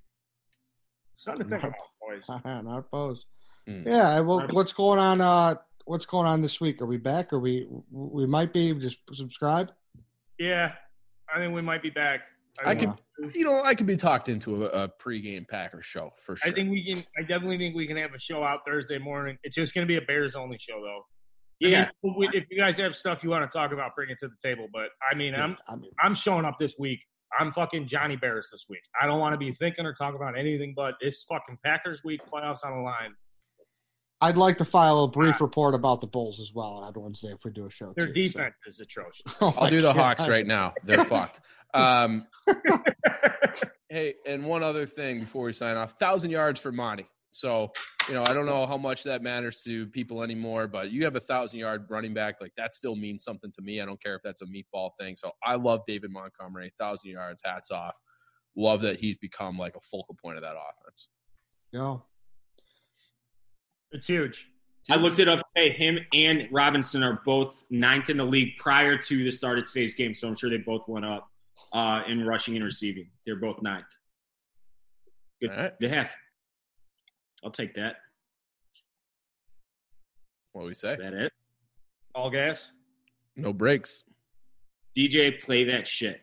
Something 1.18 1.44
to 1.44 1.50
think 1.50 1.64
about, 1.64 1.76
boys. 2.02 2.26
not 2.64 2.80
opposed. 2.80 3.28
Hmm. 3.68 3.84
Yeah. 3.86 4.20
Well, 4.22 4.48
what's 4.50 4.74
going 4.74 4.98
on? 4.98 5.22
Uh, 5.22 5.56
what's 5.86 6.08
going 6.08 6.28
on 6.28 6.42
this 6.42 6.60
week? 6.60 6.82
Are 6.82 6.88
we 6.88 6.98
back? 6.98 7.32
Are 7.32 7.40
we? 7.40 7.68
We 7.92 8.26
might 8.26 8.52
be. 8.52 8.74
Just 8.74 9.00
subscribe. 9.14 9.72
Yeah, 10.40 10.74
I 11.32 11.38
think 11.40 11.54
we 11.54 11.62
might 11.62 11.84
be 11.84 11.92
back. 11.92 12.22
I 12.66 12.76
think- 12.76 12.96
can, 13.20 13.32
you 13.34 13.46
know, 13.46 13.62
I 13.64 13.76
could 13.76 13.86
be 13.88 13.96
talked 13.98 14.30
into 14.30 14.66
a, 14.66 14.84
a 14.84 14.90
pregame 15.02 15.48
Packers 15.48 15.86
show 15.86 16.12
for 16.18 16.36
sure. 16.36 16.50
I 16.52 16.54
think 16.54 16.70
we 16.72 16.84
can. 16.86 17.06
I 17.18 17.22
definitely 17.22 17.58
think 17.58 17.76
we 17.76 17.88
can 17.88 17.98
have 17.98 18.14
a 18.14 18.20
show 18.20 18.44
out 18.44 18.62
Thursday 18.68 18.98
morning. 18.98 19.38
It's 19.44 19.56
just 19.56 19.74
going 19.74 19.86
to 19.86 19.92
be 19.92 19.98
a 19.98 20.02
Bears 20.06 20.36
only 20.36 20.58
show, 20.60 20.82
though. 20.82 21.06
I 21.64 21.70
Yeah. 21.70 21.90
mean, 22.04 22.16
we- 22.18 22.30
if 22.34 22.46
you 22.50 22.58
guys 22.58 22.78
have 22.80 22.96
stuff 22.96 23.24
you 23.24 23.30
want 23.30 23.50
to 23.50 23.56
talk 23.58 23.72
about, 23.72 23.96
bring 23.96 24.10
it 24.10 24.18
to 24.20 24.28
the 24.28 24.36
table. 24.42 24.68
But 24.74 24.90
I 25.10 25.16
mean, 25.16 25.36
I'm 25.36 25.58
I 25.68 25.76
mean, 25.76 25.92
I'm 26.02 26.14
showing 26.16 26.46
up 26.46 26.58
this 26.60 26.76
week. 26.80 27.06
I'm 27.40 27.52
fucking 27.54 27.88
Johnny 27.88 28.16
Bears 28.18 28.50
this 28.52 28.66
week. 28.70 28.82
I 29.00 29.06
don't 29.06 29.20
want 29.20 29.34
to 29.34 29.38
be 29.38 29.54
thinking 29.54 29.86
or 29.86 29.94
talking 29.94 30.18
about 30.18 30.38
anything 30.38 30.74
but 30.76 30.96
it's 31.00 31.24
fucking 31.24 31.60
Packers 31.64 32.04
week, 32.04 32.22
playoffs 32.30 32.66
on 32.66 32.76
the 32.76 32.82
line. 32.84 33.14
I'd 34.22 34.38
like 34.38 34.58
to 34.58 34.66
file 34.66 35.04
a 35.04 35.08
brief 35.08 35.42
report 35.42 35.74
about 35.74 36.00
the 36.00 36.08
Bulls 36.08 36.40
as 36.40 36.54
well 36.54 36.74
on 36.74 36.94
Wednesday 36.96 37.30
if 37.30 37.44
we 37.44 37.52
do 37.52 37.66
a 37.66 37.72
show. 37.72 37.94
Their 37.96 38.08
too, 38.08 38.28
so. 38.28 38.40
defense 38.40 38.56
is 38.68 38.80
atrocious. 38.80 39.38
Oh 39.42 39.54
I'll 39.58 39.70
do 39.70 39.82
the 39.82 39.94
God. 39.94 39.96
Hawks 39.96 40.28
right 40.28 40.46
now. 40.46 40.74
They're 40.84 41.06
fucked. 41.06 41.42
Um, 41.74 42.28
hey, 43.90 44.16
and 44.28 44.46
one 44.46 44.62
other 44.62 44.86
thing 44.86 45.22
before 45.22 45.46
we 45.46 45.54
sign 45.54 45.78
off: 45.78 45.94
thousand 45.94 46.30
yards 46.30 46.60
for 46.60 46.70
Monty. 46.70 47.08
So, 47.32 47.72
you 48.10 48.14
know, 48.14 48.24
I 48.24 48.34
don't 48.34 48.46
know 48.46 48.66
how 48.66 48.76
much 48.76 49.04
that 49.04 49.22
matters 49.22 49.62
to 49.64 49.88
people 49.88 50.22
anymore, 50.22 50.68
but 50.68 50.92
you 50.92 51.06
have 51.06 51.16
a 51.16 51.22
thousand 51.22 51.62
yard 51.62 51.86
running 51.90 52.14
back, 52.14 52.42
like 52.42 52.52
that 52.58 52.74
still 52.74 52.98
means 52.98 53.24
something 53.24 53.54
to 53.54 53.62
me. 53.62 53.80
I 53.80 53.86
don't 53.86 54.04
care 54.04 54.16
if 54.16 54.22
that's 54.22 54.42
a 54.42 54.46
meatball 54.46 54.90
thing. 55.00 55.16
So 55.16 55.32
I 55.46 55.56
love 55.56 55.80
David 55.88 56.12
Montgomery, 56.12 56.74
thousand 56.78 57.12
yards, 57.12 57.42
hats 57.46 57.72
off. 57.72 57.96
Love 58.58 58.82
that 58.82 59.00
he's 59.00 59.18
become 59.18 59.58
like 59.58 59.76
a 59.78 59.82
focal 59.82 60.18
point 60.22 60.36
of 60.36 60.44
that 60.44 60.58
offense. 60.58 61.08
Yeah. 61.72 62.00
It's 63.92 64.08
huge. 64.08 64.48
I 64.90 64.96
looked 64.96 65.20
it 65.20 65.28
up. 65.28 65.46
Hey, 65.56 65.72
him 65.72 66.00
and 66.14 66.48
Robinson 66.52 67.04
are 67.04 67.22
both 67.24 67.64
ninth 67.70 68.10
in 68.10 68.18
the 68.18 68.26
league 68.26 68.58
prior 68.58 68.98
to 68.98 69.24
the 69.24 69.32
start 69.32 69.60
of 69.60 69.66
today's 69.66 69.94
game, 69.96 70.14
so 70.14 70.28
I'm 70.28 70.36
sure 70.36 70.50
they 70.50 70.58
both 70.58 70.88
went 70.88 71.06
up 71.06 71.30
uh, 71.72 72.04
in 72.08 72.26
rushing 72.26 72.56
and 72.56 72.64
receiving. 72.64 73.08
They're 73.26 73.36
both 73.38 73.62
ninth. 73.62 73.86
Good. 75.40 75.52
All 75.52 75.58
right. 75.58 75.74
They 75.80 75.88
have. 75.88 76.14
I'll 77.44 77.52
take 77.52 77.76
that. 77.76 77.98
What 80.52 80.64
do 80.64 80.68
we 80.68 80.74
say? 80.74 80.94
Is 80.94 81.00
that 81.00 81.14
it? 81.14 81.32
All 82.14 82.30
gas. 82.30 82.72
No 83.36 83.54
brakes. 83.54 84.04
DJ, 84.98 85.42
play 85.42 85.64
that 85.66 85.88
shit. 85.88 86.20